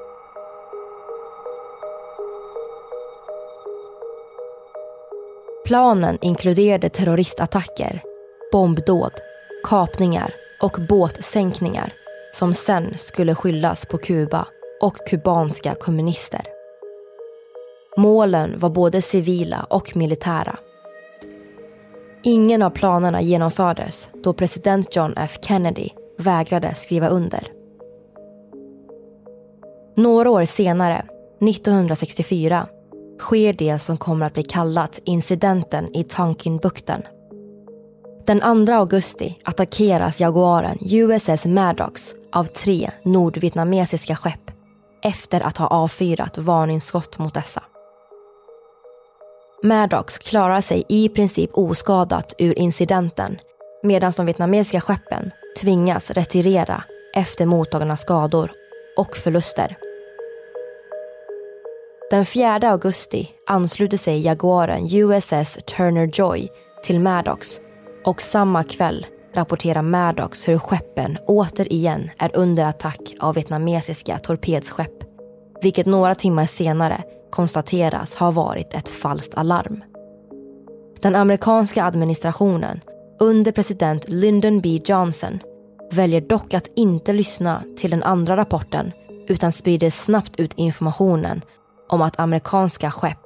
Planen 5.73 6.19
inkluderade 6.21 6.89
terroristattacker, 6.89 8.03
bombdåd, 8.53 9.13
kapningar 9.65 10.35
och 10.63 10.79
båtsänkningar 10.89 11.93
som 12.35 12.55
sen 12.55 12.95
skulle 12.99 13.35
skyllas 13.35 13.87
på 13.87 13.99
Kuba 13.99 14.47
och 14.81 14.97
kubanska 15.09 15.75
kommunister. 15.75 16.41
Målen 17.97 18.59
var 18.59 18.71
både 18.71 19.03
civila 19.03 19.67
och 19.71 19.97
militära. 19.97 20.59
Ingen 22.23 22.63
av 22.63 22.71
planerna 22.71 23.23
genomfördes 23.23 24.09
då 24.25 24.33
president 24.33 24.97
John 24.97 25.15
F 25.17 25.39
Kennedy 25.43 25.89
vägrade 26.19 26.75
skriva 26.75 27.09
under. 27.09 27.43
Några 29.97 30.31
år 30.31 30.45
senare, 30.45 31.05
1964, 31.41 32.67
sker 33.23 33.53
det 33.53 33.79
som 33.79 33.97
kommer 33.97 34.27
att 34.27 34.35
bli 34.35 34.43
kallat 34.43 35.01
incidenten 35.05 35.97
i 35.97 36.05
Tonkinbukten. 36.05 37.03
Den 38.27 38.67
2 38.67 38.73
augusti 38.73 39.39
attackeras 39.45 40.21
Jaguaren 40.21 40.79
USS 40.81 41.47
Maddox 41.47 42.15
av 42.33 42.45
tre 42.45 42.91
nordvietnamesiska 43.05 44.17
skepp 44.17 44.51
efter 45.03 45.41
att 45.41 45.57
ha 45.57 45.67
avfyrat 45.67 46.39
varningsskott 46.39 47.19
mot 47.19 47.35
dessa. 47.35 47.63
Maddox 49.63 50.19
klarar 50.19 50.61
sig 50.61 50.85
i 50.89 51.09
princip 51.09 51.51
oskadat 51.53 52.35
ur 52.39 52.59
incidenten 52.59 53.39
medan 53.83 54.13
de 54.17 54.27
vietnamesiska 54.27 54.81
skeppen 54.81 55.31
tvingas 55.61 56.11
retirera 56.11 56.85
efter 57.15 57.47
mottagna 57.47 57.97
skador 57.97 58.53
och 58.97 59.17
förluster. 59.17 59.77
Den 62.13 62.27
4 62.27 62.71
augusti 62.71 63.29
ansluter 63.47 63.97
sig 63.97 64.21
Jaguaren 64.21 64.89
USS 64.93 65.59
Turner 65.77 66.11
Joy 66.13 66.49
till 66.85 67.01
Maddox 67.01 67.61
och 68.05 68.23
samma 68.23 68.65
kväll 68.65 69.07
rapporterar 69.35 69.83
Maddox 69.83 70.49
hur 70.49 70.59
skeppen 70.59 71.19
återigen 71.27 72.11
är 72.19 72.37
under 72.37 72.65
attack 72.65 73.15
av 73.21 73.35
vietnamesiska 73.35 74.19
torpedskepp. 74.19 74.93
Vilket 75.63 75.87
några 75.87 76.15
timmar 76.15 76.47
senare 76.47 77.03
konstateras 77.31 78.15
ha 78.15 78.31
varit 78.31 78.75
ett 78.75 78.89
falskt 78.89 79.35
alarm. 79.35 79.85
Den 81.03 81.17
amerikanska 81.17 81.85
administrationen 81.85 82.81
under 83.21 83.53
president 83.53 84.09
Lyndon 84.09 84.61
B 84.61 84.81
Johnson 84.85 85.39
väljer 85.93 86.21
dock 86.21 86.55
att 86.55 86.71
inte 86.77 87.13
lyssna 87.13 87.63
till 87.77 87.91
den 87.91 88.03
andra 88.03 88.37
rapporten 88.37 88.93
utan 89.29 89.53
sprider 89.53 89.91
snabbt 89.91 90.41
ut 90.41 90.53
informationen 90.57 91.43
om 91.93 92.03
att 92.03 92.21
amerikanska 92.21 92.91
skepp 92.91 93.19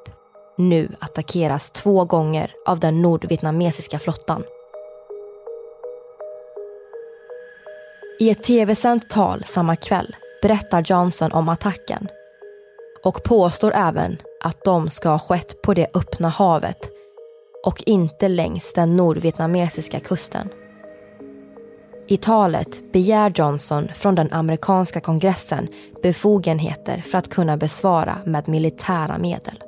nu 0.58 0.88
attackeras 0.98 1.70
två 1.70 2.04
gånger 2.04 2.52
av 2.66 2.80
den 2.80 3.02
nordvietnamesiska 3.02 3.98
flottan. 3.98 4.44
I 8.20 8.30
ett 8.30 8.42
tv-sänt 8.42 9.10
tal 9.10 9.44
samma 9.44 9.76
kväll 9.76 10.16
berättar 10.42 10.84
Johnson 10.86 11.32
om 11.32 11.48
attacken 11.48 12.08
och 13.04 13.22
påstår 13.22 13.72
även 13.74 14.16
att 14.40 14.64
de 14.64 14.90
ska 14.90 15.08
ha 15.08 15.18
skett 15.18 15.62
på 15.62 15.74
det 15.74 15.86
öppna 15.94 16.28
havet 16.28 16.90
och 17.64 17.82
inte 17.86 18.28
längs 18.28 18.72
den 18.72 18.96
nordvietnamesiska 18.96 20.00
kusten. 20.00 20.48
I 22.08 22.16
talet 22.16 22.92
begär 22.92 23.32
Johnson 23.34 23.88
från 23.94 24.14
den 24.14 24.32
amerikanska 24.32 25.00
kongressen 25.00 25.68
befogenheter 26.02 27.02
för 27.10 27.18
att 27.18 27.28
kunna 27.28 27.56
besvara 27.56 28.18
med 28.26 28.48
militära 28.48 29.18
medel. 29.18 29.62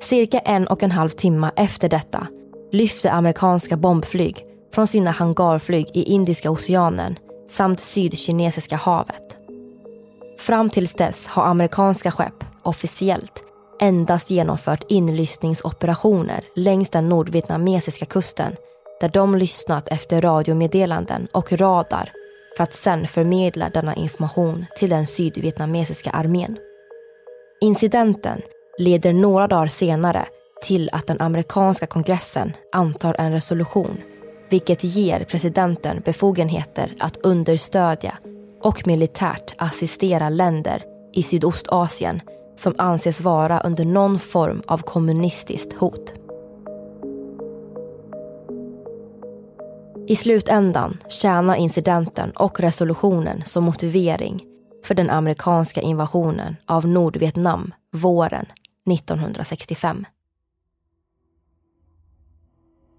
Cirka 0.00 0.38
en 0.38 0.66
och 0.66 0.82
en 0.82 0.90
halv 0.90 1.08
timme 1.08 1.50
efter 1.56 1.88
detta 1.88 2.26
lyfte 2.72 3.12
amerikanska 3.12 3.76
bombflyg 3.76 4.44
från 4.74 4.86
sina 4.86 5.10
hangarflyg 5.10 5.86
i 5.94 6.02
Indiska 6.02 6.50
oceanen 6.50 7.16
samt 7.50 7.80
Sydkinesiska 7.80 8.76
havet. 8.76 9.36
Fram 10.38 10.70
tills 10.70 10.94
dess 10.94 11.26
har 11.26 11.44
amerikanska 11.44 12.10
skepp 12.10 12.44
officiellt 12.62 13.44
endast 13.80 14.30
genomfört 14.30 14.84
inlyssningsoperationer 14.88 16.44
längs 16.56 16.90
den 16.90 17.08
nordvietnamesiska 17.08 18.06
kusten 18.06 18.56
där 19.02 19.08
de 19.08 19.34
lyssnat 19.34 19.88
efter 19.88 20.20
radiomeddelanden 20.20 21.28
och 21.32 21.52
radar 21.52 22.12
för 22.56 22.64
att 22.64 22.74
sedan 22.74 23.06
förmedla 23.06 23.70
denna 23.70 23.94
information 23.94 24.66
till 24.76 24.90
den 24.90 25.06
sydvietnamesiska 25.06 26.10
armén. 26.10 26.56
Incidenten 27.60 28.42
leder 28.78 29.12
några 29.12 29.48
dagar 29.48 29.66
senare 29.66 30.26
till 30.62 30.90
att 30.92 31.06
den 31.06 31.20
amerikanska 31.20 31.86
kongressen 31.86 32.52
antar 32.72 33.16
en 33.18 33.32
resolution 33.32 34.00
vilket 34.50 34.84
ger 34.84 35.24
presidenten 35.24 36.02
befogenheter 36.04 36.94
att 37.00 37.16
understödja 37.16 38.18
och 38.62 38.86
militärt 38.86 39.54
assistera 39.58 40.28
länder 40.28 40.82
i 41.14 41.22
Sydostasien 41.22 42.20
som 42.56 42.74
anses 42.78 43.20
vara 43.20 43.60
under 43.60 43.84
någon 43.84 44.18
form 44.18 44.62
av 44.66 44.78
kommunistiskt 44.78 45.72
hot. 45.72 46.21
I 50.06 50.16
slutändan 50.16 50.98
tjänar 51.08 51.56
incidenten 51.56 52.30
och 52.30 52.60
resolutionen 52.60 53.42
som 53.44 53.64
motivering 53.64 54.44
för 54.84 54.94
den 54.94 55.10
amerikanska 55.10 55.80
invasionen 55.80 56.56
av 56.66 56.86
Nordvietnam 56.86 57.74
våren 57.92 58.46
1965. 58.90 60.06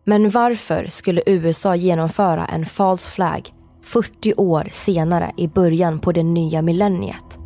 Men 0.04 0.30
varför 0.30 0.88
skulle 0.88 1.22
USA 1.26 1.76
genomföra 1.76 2.46
en 2.46 2.66
false 2.66 3.12
flag 3.12 3.54
40 3.84 4.34
år 4.38 4.68
senare 4.72 5.32
i 5.38 5.48
början 5.48 6.00
på 6.00 6.12
det 6.12 6.24
nya 6.24 6.62
millenniet? 6.62 7.40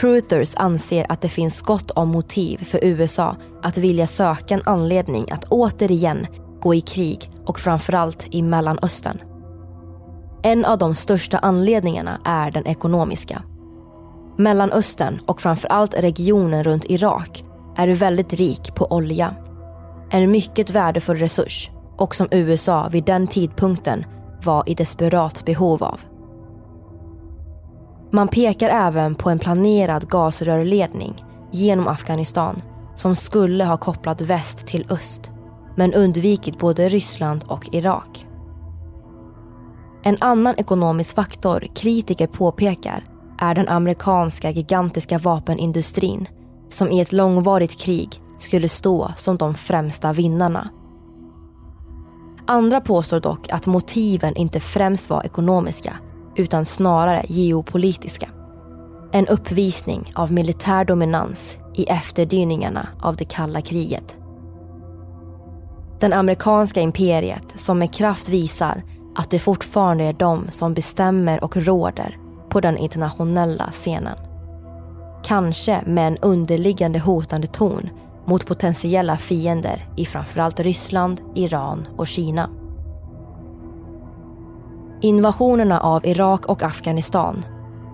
Truthers 0.00 0.54
anser 0.56 1.06
att 1.08 1.20
det 1.20 1.28
finns 1.28 1.60
gott 1.60 1.90
om 1.90 2.08
motiv 2.08 2.64
för 2.64 2.84
USA 2.84 3.36
att 3.62 3.78
vilja 3.78 4.06
söka 4.06 4.54
en 4.54 4.62
anledning 4.64 5.30
att 5.30 5.44
återigen 5.44 6.26
gå 6.60 6.74
i 6.74 6.80
krig 6.80 7.30
och 7.46 7.58
framförallt 7.58 8.26
i 8.30 8.42
Mellanöstern. 8.42 9.20
En 10.42 10.64
av 10.64 10.78
de 10.78 10.94
största 10.94 11.38
anledningarna 11.38 12.20
är 12.24 12.50
den 12.50 12.66
ekonomiska. 12.66 13.42
Mellanöstern 14.36 15.20
och 15.26 15.40
framförallt 15.40 15.94
regionen 15.98 16.64
runt 16.64 16.84
Irak 16.84 17.44
är 17.76 17.88
väldigt 17.88 18.32
rik 18.32 18.74
på 18.74 18.92
olja. 18.92 19.34
En 20.10 20.30
mycket 20.30 20.70
värdefull 20.70 21.16
resurs 21.16 21.70
och 21.96 22.14
som 22.14 22.28
USA 22.30 22.88
vid 22.88 23.04
den 23.04 23.26
tidpunkten 23.26 24.04
var 24.44 24.62
i 24.66 24.74
desperat 24.74 25.44
behov 25.44 25.82
av. 25.82 26.00
Man 28.12 28.28
pekar 28.28 28.68
även 28.68 29.14
på 29.14 29.30
en 29.30 29.38
planerad 29.38 30.08
gasrörledning 30.08 31.24
genom 31.50 31.88
Afghanistan 31.88 32.62
som 32.94 33.16
skulle 33.16 33.64
ha 33.64 33.76
kopplat 33.76 34.20
väst 34.20 34.66
till 34.66 34.86
öst 34.90 35.30
men 35.80 35.94
undvikit 35.94 36.58
både 36.58 36.88
Ryssland 36.88 37.44
och 37.48 37.68
Irak. 37.72 38.26
En 40.02 40.16
annan 40.20 40.54
ekonomisk 40.58 41.14
faktor 41.14 41.66
kritiker 41.74 42.26
påpekar 42.26 43.04
är 43.38 43.54
den 43.54 43.68
amerikanska 43.68 44.50
gigantiska 44.50 45.18
vapenindustrin 45.18 46.28
som 46.68 46.90
i 46.90 47.00
ett 47.00 47.12
långvarigt 47.12 47.80
krig 47.80 48.08
skulle 48.38 48.68
stå 48.68 49.12
som 49.16 49.36
de 49.36 49.54
främsta 49.54 50.12
vinnarna. 50.12 50.70
Andra 52.46 52.80
påstår 52.80 53.20
dock 53.20 53.50
att 53.50 53.66
motiven 53.66 54.36
inte 54.36 54.60
främst 54.60 55.10
var 55.10 55.24
ekonomiska 55.24 55.94
utan 56.36 56.64
snarare 56.64 57.24
geopolitiska. 57.28 58.28
En 59.12 59.26
uppvisning 59.26 60.12
av 60.14 60.32
militär 60.32 60.84
dominans 60.84 61.56
i 61.74 61.84
efterdyningarna 61.84 62.88
av 63.02 63.16
det 63.16 63.24
kalla 63.24 63.60
kriget. 63.60 64.19
Den 66.00 66.12
amerikanska 66.12 66.80
imperiet 66.80 67.44
som 67.56 67.78
med 67.78 67.94
kraft 67.94 68.28
visar 68.28 68.82
att 69.16 69.30
det 69.30 69.38
fortfarande 69.38 70.04
är 70.04 70.12
de 70.12 70.50
som 70.50 70.74
bestämmer 70.74 71.44
och 71.44 71.56
råder 71.56 72.18
på 72.48 72.60
den 72.60 72.76
internationella 72.76 73.70
scenen. 73.72 74.16
Kanske 75.24 75.82
med 75.86 76.06
en 76.06 76.16
underliggande 76.16 76.98
hotande 76.98 77.46
ton 77.46 77.88
mot 78.26 78.46
potentiella 78.46 79.16
fiender 79.16 79.88
i 79.96 80.06
framförallt 80.06 80.60
Ryssland, 80.60 81.20
Iran 81.34 81.88
och 81.96 82.06
Kina. 82.06 82.50
Invasionerna 85.00 85.80
av 85.80 86.06
Irak 86.06 86.46
och 86.46 86.62
Afghanistan 86.62 87.44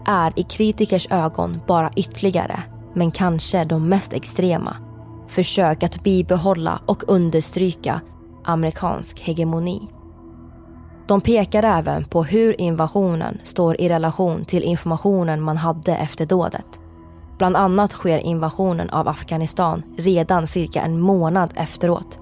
är 0.06 0.32
i 0.36 0.42
kritikers 0.42 1.08
ögon 1.10 1.60
bara 1.66 1.90
ytterligare, 1.96 2.62
men 2.94 3.10
kanske 3.10 3.64
de 3.64 3.88
mest 3.88 4.12
extrema, 4.12 4.76
försök 5.28 5.82
att 5.82 6.02
bibehålla 6.02 6.80
och 6.86 7.02
understryka 7.08 8.00
amerikansk 8.44 9.20
hegemoni. 9.20 9.88
De 11.08 11.20
pekar 11.20 11.62
även 11.62 12.04
på 12.04 12.24
hur 12.24 12.60
invasionen 12.60 13.38
står 13.42 13.80
i 13.80 13.88
relation 13.88 14.44
till 14.44 14.62
informationen 14.62 15.42
man 15.42 15.56
hade 15.56 15.96
efter 15.96 16.26
dådet. 16.26 16.80
Bland 17.38 17.56
annat 17.56 17.92
sker 17.92 18.18
invasionen 18.18 18.90
av 18.90 19.08
Afghanistan 19.08 19.82
redan 19.98 20.46
cirka 20.46 20.82
en 20.82 21.00
månad 21.00 21.52
efteråt. 21.56 22.18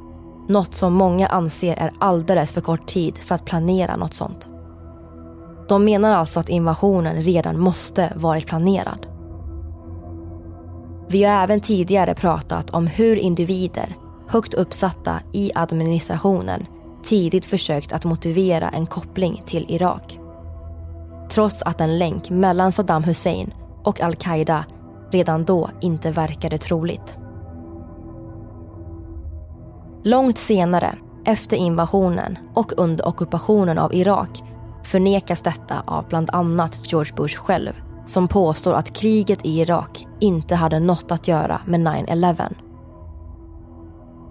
Något 0.49 0.75
som 0.75 0.93
många 0.93 1.27
anser 1.27 1.77
är 1.77 1.93
alldeles 1.99 2.53
för 2.53 2.61
kort 2.61 2.87
tid 2.87 3.19
för 3.19 3.35
att 3.35 3.45
planera 3.45 3.97
något 3.97 4.15
sånt. 4.15 4.49
De 5.69 5.85
menar 5.85 6.13
alltså 6.13 6.41
att 6.41 6.49
invasionen 6.49 7.23
redan 7.23 7.61
måste 7.61 8.13
varit 8.17 8.47
planerad. 8.47 9.07
Vi 11.09 11.25
har 11.25 11.43
även 11.43 11.61
tidigare 11.61 12.15
pratat 12.15 12.71
om 12.71 12.87
hur 12.87 13.17
individer, 13.17 13.97
högt 14.29 14.55
uppsatta 14.55 15.21
i 15.33 15.53
administrationen, 15.55 16.67
tidigt 17.03 17.45
försökt 17.45 17.93
att 17.93 18.05
motivera 18.05 18.69
en 18.69 18.87
koppling 18.87 19.43
till 19.47 19.67
Irak. 19.69 20.19
Trots 21.31 21.63
att 21.63 21.81
en 21.81 21.99
länk 21.99 22.31
mellan 22.31 22.73
Saddam 22.73 23.05
Hussein 23.05 23.55
och 23.85 24.01
al-Qaida 24.01 24.65
redan 25.11 25.45
då 25.45 25.71
inte 25.81 26.11
verkade 26.11 26.59
troligt. 26.59 27.17
Långt 30.03 30.39
senare, 30.39 30.95
efter 31.25 31.57
invasionen 31.57 32.39
och 32.55 32.73
under 32.77 33.09
ockupationen 33.09 33.79
av 33.79 33.95
Irak 33.95 34.43
förnekas 34.85 35.43
detta 35.43 35.83
av 35.87 36.09
bland 36.09 36.31
annat 36.33 36.93
George 36.93 37.15
Bush 37.17 37.37
själv 37.37 37.73
som 38.07 38.29
påstår 38.29 38.73
att 38.73 38.93
kriget 38.93 39.47
i 39.47 39.61
Irak 39.61 40.04
inte 40.21 40.55
hade 40.55 40.81
något 40.81 41.13
att 41.13 41.29
göra 41.29 41.61
med 41.67 41.81
9-11. 41.81 42.53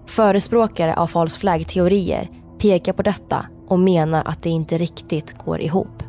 Förespråkare 0.06 0.94
av 0.94 1.06
false 1.06 1.40
flag-teorier 1.40 2.30
pekar 2.58 2.92
på 2.92 3.02
detta 3.02 3.46
och 3.68 3.78
menar 3.78 4.22
att 4.26 4.42
det 4.42 4.50
inte 4.50 4.78
riktigt 4.78 5.38
går 5.38 5.60
ihop. 5.60 6.02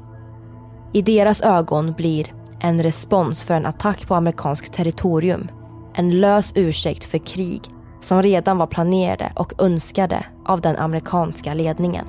I 0.94 1.02
deras 1.02 1.42
ögon 1.42 1.94
blir 1.94 2.34
en 2.60 2.84
respons 2.84 3.44
för 3.44 3.54
en 3.54 3.66
attack 3.66 4.08
på 4.08 4.16
amerikanskt 4.16 4.74
territorium 4.74 5.48
en 5.96 6.20
lös 6.20 6.52
ursäkt 6.56 7.06
för 7.06 7.18
krig 7.18 7.62
som 8.00 8.22
redan 8.22 8.58
var 8.58 8.68
planerade 8.68 9.32
och 9.36 9.64
önskade 9.64 10.26
av 10.46 10.62
den 10.62 10.78
amerikanska 10.78 11.54
ledningen. 11.54 12.06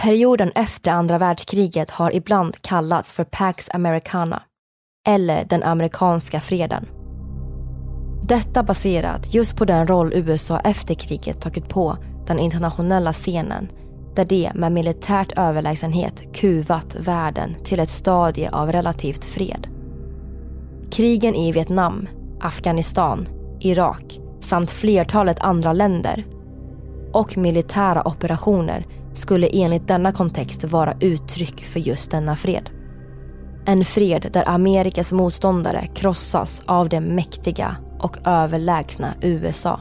Perioden 0.00 0.52
efter 0.54 0.90
andra 0.90 1.18
världskriget 1.18 1.90
har 1.90 2.14
ibland 2.14 2.62
kallats 2.62 3.12
för 3.12 3.24
Pax 3.24 3.68
Americana 3.72 4.42
eller 5.08 5.44
den 5.44 5.62
amerikanska 5.62 6.40
freden. 6.40 6.88
Detta 8.28 8.62
baserat 8.62 9.34
just 9.34 9.56
på 9.56 9.64
den 9.64 9.86
roll 9.86 10.12
USA 10.14 10.60
efter 10.60 10.94
kriget 10.94 11.40
tagit 11.40 11.68
på 11.68 11.96
den 12.26 12.38
internationella 12.38 13.12
scenen 13.12 13.68
där 14.16 14.24
det 14.24 14.52
med 14.54 14.72
militärt 14.72 15.32
överlägsenhet 15.38 16.34
kuvat 16.34 16.96
världen 17.00 17.56
till 17.64 17.80
ett 17.80 17.90
stadie 17.90 18.50
av 18.50 18.72
relativt 18.72 19.24
fred. 19.24 19.68
Krigen 20.90 21.34
i 21.34 21.52
Vietnam, 21.52 22.08
Afghanistan, 22.40 23.28
Irak 23.60 24.20
samt 24.40 24.70
flertalet 24.70 25.40
andra 25.40 25.72
länder 25.72 26.24
och 27.12 27.36
militära 27.36 28.08
operationer 28.08 28.86
skulle 29.18 29.46
enligt 29.46 29.88
denna 29.88 30.12
kontext 30.12 30.64
vara 30.64 30.94
uttryck 31.00 31.64
för 31.64 31.80
just 31.80 32.10
denna 32.10 32.36
fred. 32.36 32.70
En 33.66 33.84
fred 33.84 34.30
där 34.32 34.48
Amerikas 34.48 35.12
motståndare 35.12 35.86
krossas 35.94 36.62
av 36.66 36.88
det 36.88 37.00
mäktiga 37.00 37.76
och 38.00 38.16
överlägsna 38.24 39.14
USA. 39.22 39.80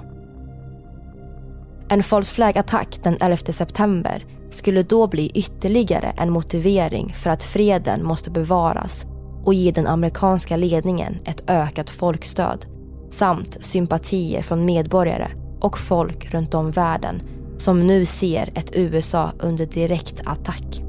En 1.89 2.03
false 2.03 2.33
flag-attack 2.33 2.99
den 3.03 3.17
11 3.21 3.37
september 3.37 4.25
skulle 4.49 4.83
då 4.83 5.07
bli 5.07 5.31
ytterligare 5.35 6.13
en 6.17 6.31
motivering 6.31 7.13
för 7.13 7.29
att 7.29 7.43
freden 7.43 8.03
måste 8.05 8.31
bevaras 8.31 9.05
och 9.43 9.53
ge 9.53 9.71
den 9.71 9.87
amerikanska 9.87 10.57
ledningen 10.57 11.17
ett 11.25 11.49
ökat 11.49 11.89
folkstöd 11.89 12.65
samt 13.11 13.57
sympatier 13.61 14.41
från 14.41 14.65
medborgare 14.65 15.27
och 15.59 15.77
folk 15.77 16.33
runt 16.33 16.53
om 16.53 16.71
världen 16.71 17.21
som 17.57 17.87
nu 17.87 18.05
ser 18.05 18.49
ett 18.55 18.75
USA 18.75 19.31
under 19.39 19.65
direkt 19.65 20.21
attack. 20.25 20.81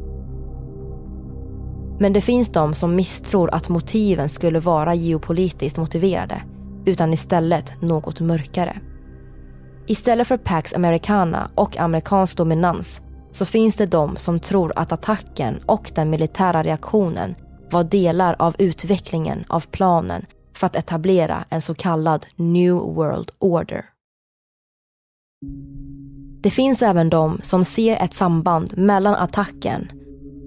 Men 2.01 2.13
det 2.13 2.21
finns 2.21 2.49
de 2.49 2.75
som 2.75 2.95
misstror 2.95 3.51
att 3.55 3.69
motiven 3.69 4.29
skulle 4.29 4.61
vara 4.61 4.95
geopolitiskt 4.95 5.79
motiverade 5.79 6.43
utan 6.87 7.13
istället 7.13 7.83
något 7.83 8.21
mörkare. 8.21 8.81
Istället 9.87 10.29
för 10.29 10.37
Pax 10.37 10.75
Americana 10.75 11.51
och 11.55 11.77
amerikansk 11.77 12.37
dominans 12.37 13.03
så 13.33 13.45
finns 13.45 13.77
det 13.77 13.87
de 13.87 14.17
som 14.17 14.41
tror 14.41 14.73
att 14.77 14.93
attacken 14.93 15.61
och 15.67 15.93
den 15.95 16.11
militära 16.11 16.63
reaktionen 16.63 17.35
var 17.71 17.85
delar 17.85 18.37
av 18.39 18.55
utvecklingen 18.59 19.45
av 19.49 19.67
planen 19.71 20.27
för 20.57 20.67
att 20.67 20.77
etablera 20.77 21.45
en 21.49 21.63
så 21.63 21.75
kallad 21.75 22.27
New 22.37 22.75
World 22.75 23.31
Order. 23.39 23.85
Det 26.43 26.51
finns 26.51 26.83
även 26.83 27.11
de 27.11 27.41
som 27.43 27.65
ser 27.65 27.97
ett 27.97 28.15
samband 28.15 28.79
mellan 28.79 29.15
attacken 29.15 29.89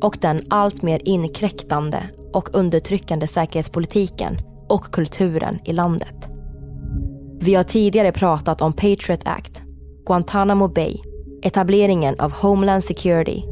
och 0.02 0.18
den 0.22 0.42
alltmer 0.50 1.08
inkräktande 1.08 2.04
och 2.34 2.56
undertryckande 2.56 3.28
säkerhetspolitiken 3.28 4.38
och 4.70 4.84
kulturen 4.84 5.60
i 5.66 5.74
landet. 5.74 6.30
Vi 7.42 7.56
har 7.56 7.64
tidigare 7.64 8.12
pratat 8.12 8.62
om 8.62 8.74
Patriot 8.74 9.22
Act, 9.26 9.64
Guantanamo 10.06 10.68
Bay, 10.68 10.98
etableringen 11.44 12.20
av 12.20 12.32
Homeland 12.32 12.84
Security 12.84 13.44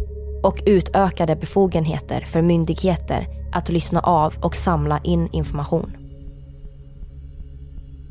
och 0.44 0.64
utökade 0.66 1.36
befogenheter 1.36 2.22
för 2.22 2.42
myndigheter 2.42 3.28
att 3.54 3.70
lyssna 3.70 4.00
av 4.00 4.34
och 4.42 4.56
samla 4.56 5.00
in 5.04 5.30
information. 5.32 5.99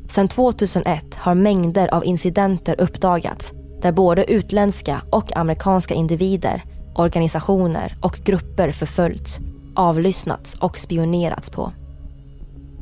Sedan 0.09 0.27
2001 0.27 1.15
har 1.15 1.35
mängder 1.35 1.93
av 1.93 2.05
incidenter 2.05 2.81
uppdagats 2.81 3.53
där 3.81 3.91
både 3.91 4.31
utländska 4.31 5.01
och 5.09 5.37
amerikanska 5.37 5.93
individer, 5.93 6.63
organisationer 6.95 7.97
och 8.01 8.19
grupper 8.23 8.71
förföljts, 8.71 9.39
avlyssnats 9.75 10.53
och 10.53 10.77
spionerats 10.77 11.49
på. 11.49 11.71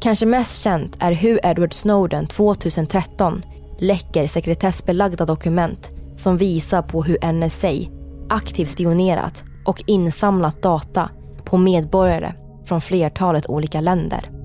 Kanske 0.01 0.25
mest 0.25 0.63
känt 0.63 0.97
är 0.99 1.11
hur 1.11 1.39
Edward 1.43 1.73
Snowden 1.73 2.27
2013 2.27 3.41
läcker 3.79 4.27
sekretessbelagda 4.27 5.25
dokument 5.25 5.89
som 6.15 6.37
visar 6.37 6.81
på 6.81 7.03
hur 7.03 7.31
NSA 7.31 7.91
aktivt 8.29 8.69
spionerat 8.69 9.43
och 9.65 9.83
insamlat 9.87 10.61
data 10.61 11.09
på 11.45 11.57
medborgare 11.57 12.33
från 12.65 12.81
flertalet 12.81 13.49
olika 13.49 13.81
länder. 13.81 14.36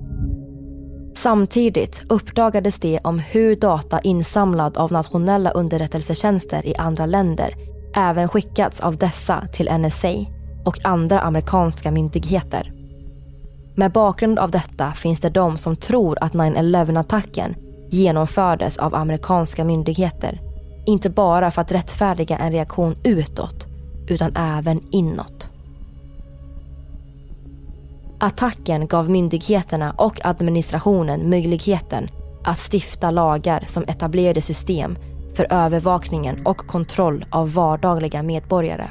Samtidigt 1.15 2.03
uppdagades 2.09 2.79
det 2.79 2.99
om 3.03 3.19
hur 3.19 3.55
data 3.55 3.99
insamlad 3.99 4.77
av 4.77 4.91
nationella 4.91 5.51
underrättelsetjänster 5.51 6.67
i 6.67 6.75
andra 6.75 7.05
länder 7.05 7.55
även 7.95 8.29
skickats 8.29 8.81
av 8.81 8.97
dessa 8.97 9.47
till 9.53 9.69
NSA 9.77 10.13
och 10.65 10.85
andra 10.85 11.19
amerikanska 11.19 11.91
myndigheter. 11.91 12.73
Med 13.75 13.91
bakgrund 13.91 14.39
av 14.39 14.51
detta 14.51 14.93
finns 14.93 15.21
det 15.21 15.29
de 15.29 15.57
som 15.57 15.75
tror 15.75 16.17
att 16.21 16.33
9-11-attacken 16.33 17.55
genomfördes 17.89 18.77
av 18.77 18.95
amerikanska 18.95 19.65
myndigheter. 19.65 20.41
Inte 20.85 21.09
bara 21.09 21.51
för 21.51 21.61
att 21.61 21.71
rättfärdiga 21.71 22.37
en 22.37 22.51
reaktion 22.51 22.95
utåt, 23.03 23.67
utan 24.07 24.31
även 24.35 24.81
inåt. 24.91 25.49
Attacken 28.23 28.87
gav 28.87 29.09
myndigheterna 29.09 29.91
och 29.97 30.25
administrationen 30.25 31.29
möjligheten 31.29 32.07
att 32.43 32.59
stifta 32.73 33.11
lagar 33.11 33.63
som 33.67 33.83
etablerade 33.83 34.41
system 34.41 34.97
för 35.35 35.47
övervakningen 35.49 36.45
och 36.45 36.57
kontroll 36.57 37.25
av 37.31 37.53
vardagliga 37.53 38.23
medborgare. 38.23 38.89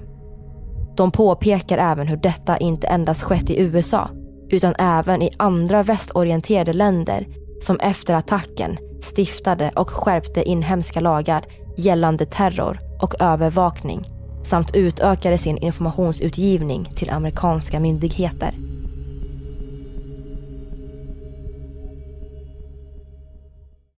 De 0.97 1.11
påpekar 1.11 1.78
även 1.78 2.07
hur 2.07 2.16
detta 2.16 2.57
inte 2.57 2.87
endast 2.87 3.22
skett 3.22 3.51
i 3.51 3.61
USA 3.61 4.11
utan 4.51 4.74
även 4.78 5.22
i 5.22 5.30
andra 5.37 5.83
västorienterade 5.83 6.72
länder 6.72 7.26
som 7.61 7.80
efter 7.80 8.14
attacken 8.14 8.78
stiftade 9.03 9.70
och 9.76 9.91
skärpte 9.91 10.43
inhemska 10.43 11.01
lagar 11.01 11.45
gällande 11.76 12.24
terror 12.24 12.80
och 13.03 13.14
övervakning 13.20 14.05
samt 14.45 14.76
utökade 14.76 15.39
sin 15.39 15.59
informationsutgivning 15.59 16.85
till 16.85 17.11
amerikanska 17.11 17.80
myndigheter. 17.80 18.72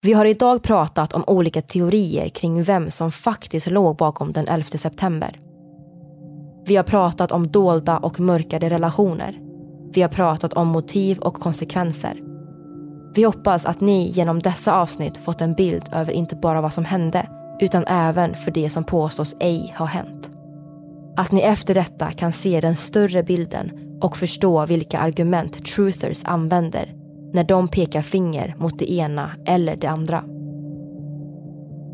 Vi 0.05 0.13
har 0.13 0.25
idag 0.25 0.63
pratat 0.63 1.13
om 1.13 1.25
olika 1.27 1.63
teorier 1.63 2.29
kring 2.29 2.63
vem 2.63 2.91
som 2.91 3.13
faktiskt 3.13 3.67
låg 3.67 3.97
bakom 3.97 4.33
den 4.33 4.49
11 4.49 4.65
september. 4.65 5.41
Vi 6.67 6.77
har 6.77 6.85
pratat 6.85 7.33
om 7.33 7.49
dolda 7.51 7.99
och 7.99 8.21
mörkade 8.21 8.71
relationer. 8.71 9.41
Vi 9.95 10.03
har 10.03 10.09
pratat 10.09 10.53
om 10.53 10.69
motiv 10.69 11.19
och 11.19 11.35
konsekvenser. 11.35 12.21
Vi 13.15 13.23
hoppas 13.23 13.65
att 13.65 13.81
ni 13.81 14.09
genom 14.09 14.39
dessa 14.39 14.75
avsnitt 14.75 15.17
fått 15.17 15.41
en 15.41 15.55
bild 15.55 15.85
över 15.93 16.13
inte 16.13 16.37
bara 16.37 16.61
vad 16.61 16.73
som 16.73 16.85
hände 16.85 17.29
utan 17.61 17.85
även 17.87 18.35
för 18.35 18.51
det 18.51 18.71
som 18.71 18.85
påstås 18.85 19.35
ej 19.41 19.75
ha 19.79 19.87
hänt. 19.87 20.31
Att 21.17 21.33
ni 21.33 21.41
efter 21.41 21.75
detta 21.75 22.13
kan 22.13 22.33
se 22.33 22.61
den 22.61 22.77
större 22.77 23.23
bilden 23.23 23.71
och 24.01 24.17
förstå 24.17 24.67
vilka 24.67 24.99
argument 24.99 25.67
truthers 25.67 26.23
använder 26.25 27.04
när 27.35 27.45
de 27.45 27.69
pekar 27.69 28.03
finger 28.03 28.55
mot 28.59 28.79
det 28.79 28.93
ena 28.93 29.31
eller 29.47 29.77
det 29.77 29.87
andra. 29.87 30.25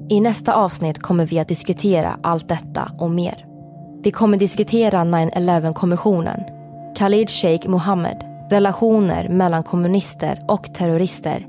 I 0.08 0.20
nästa 0.20 0.54
avsnitt 0.54 0.98
kommer 0.98 1.26
vi 1.26 1.38
att 1.38 1.48
diskutera 1.48 2.18
allt 2.22 2.48
detta 2.48 2.92
och 2.98 3.10
mer. 3.10 3.44
Vi 4.02 4.10
kommer 4.10 4.38
diskutera 4.38 4.98
9-11-kommissionen, 4.98 6.40
Khalid 6.98 7.30
Sheikh 7.30 7.68
Mohammed, 7.68 8.24
relationer 8.50 9.28
mellan 9.28 9.62
kommunister 9.62 10.38
och 10.48 10.74
terrorister 10.74 11.46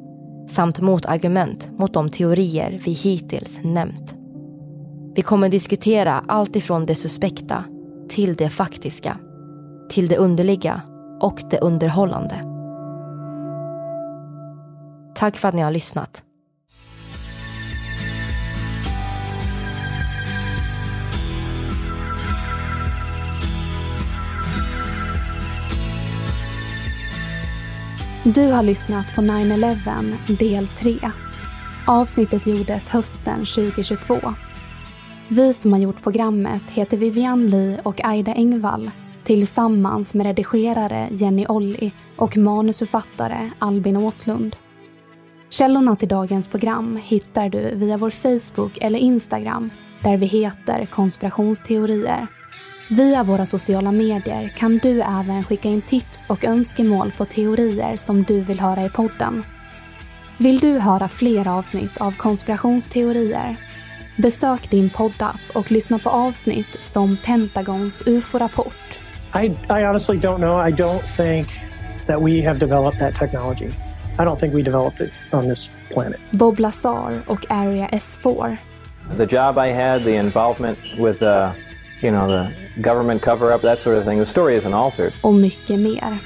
samt 0.50 0.80
motargument 0.80 1.70
mot 1.78 1.94
de 1.94 2.10
teorier 2.10 2.82
vi 2.86 2.92
hittills 2.92 3.60
nämnt. 3.64 4.16
Vi 5.16 5.22
kommer 5.22 5.50
diskutera 5.50 6.24
allt 6.28 6.56
ifrån 6.56 6.86
det 6.86 6.96
suspekta 6.96 7.64
till 8.10 8.36
det 8.36 8.50
faktiska, 8.50 9.18
till 9.90 10.08
det 10.08 10.18
underliga 10.18 10.82
och 11.22 11.42
det 11.50 11.60
underhållande. 11.60 12.51
Tack 15.22 15.38
för 15.38 15.48
att 15.48 15.56
ni 15.56 15.62
har 15.62 15.72
lyssnat. 15.72 16.24
Du 28.24 28.52
har 28.52 28.64
lyssnat 28.64 29.16
på 29.16 29.22
9-11 29.22 30.38
del 30.38 30.68
3. 30.68 31.12
Avsnittet 31.88 32.48
gjordes 32.48 32.90
hösten 32.90 33.40
2022. 33.40 34.34
Vi 35.28 35.54
som 35.54 35.74
har 35.74 35.80
gjort 35.80 36.04
programmet 36.04 36.64
heter 36.70 36.98
Vivian 36.98 37.48
Lee 37.48 37.82
och 37.84 38.06
Aida 38.06 38.34
Engvall 38.34 38.92
tillsammans 39.24 40.14
med 40.14 40.26
redigerare 40.26 41.10
Jenny 41.12 41.46
Olli 41.50 41.92
och 42.16 42.38
manusförfattare 42.38 43.52
Albin 43.60 43.98
Åslund. 43.98 44.56
Källorna 45.52 45.96
till 45.96 46.08
dagens 46.08 46.48
program 46.48 47.00
hittar 47.04 47.50
du 47.50 47.76
via 47.76 47.98
vår 47.98 48.10
Facebook 48.10 48.78
eller 48.82 49.00
Instagram 49.00 49.70
där 50.00 50.18
vi 50.18 50.26
heter 50.26 50.86
konspirationsteorier. 50.86 52.28
Via 52.90 53.24
våra 53.24 53.46
sociala 53.46 53.92
medier 53.92 54.48
kan 54.48 54.78
du 54.78 55.02
även 55.02 55.44
skicka 55.44 55.70
in 55.70 55.82
tips 55.82 56.30
och 56.30 56.44
önskemål 56.44 57.12
på 57.18 57.26
teorier 57.26 57.98
som 57.98 58.24
du 58.24 58.42
vill 58.42 58.60
höra 58.60 58.86
i 58.86 58.90
podden. 58.90 59.44
Vill 60.38 60.60
du 60.60 60.80
höra 60.80 61.08
fler 61.08 61.48
avsnitt 61.48 61.98
av 61.98 62.12
konspirationsteorier? 62.12 63.56
Besök 64.18 64.70
din 64.70 64.90
poddapp 64.90 65.42
och 65.54 65.72
lyssna 65.72 66.00
på 66.00 66.10
avsnitt 66.10 66.78
som 66.80 67.18
Pentagons 67.26 68.04
UFO-rapport. 68.06 69.00
I, 69.44 69.46
I 69.46 69.86
honestly 69.86 70.18
don't 70.18 70.38
know. 70.38 70.68
I 70.68 70.72
don't 70.72 71.18
think 71.18 71.48
that 72.08 72.22
we 72.22 72.48
have 72.48 72.60
developed 72.60 73.00
that 73.00 73.20
technology. 73.20 73.70
I 74.20 74.24
don't 74.24 74.40
think 74.40 74.54
we 74.54 74.62
developed 74.62 75.02
it 75.02 75.12
on 75.32 75.48
this 75.48 75.72
planet. 75.90 76.20
Bob 76.32 76.60
Lazar 76.60 77.22
och 77.28 77.46
Area 77.50 77.88
S4. 77.88 78.58
The 79.18 79.26
job 79.26 79.58
I 79.58 79.72
had, 79.74 80.04
the 80.04 80.16
involvement 80.16 80.78
with 81.00 81.20
the, 81.20 81.52
you 82.02 82.12
know, 82.12 82.28
the 82.28 82.54
government 82.82 83.22
cover-up, 83.22 83.62
that 83.62 83.82
sort 83.82 83.98
of 83.98 84.06
thing. 84.06 84.20
The 84.20 84.26
story 84.26 84.56
isn't 84.56 84.74
altered. 84.74 85.14
Och 85.22 85.34
mycket 85.34 85.80
mer. 85.80 86.18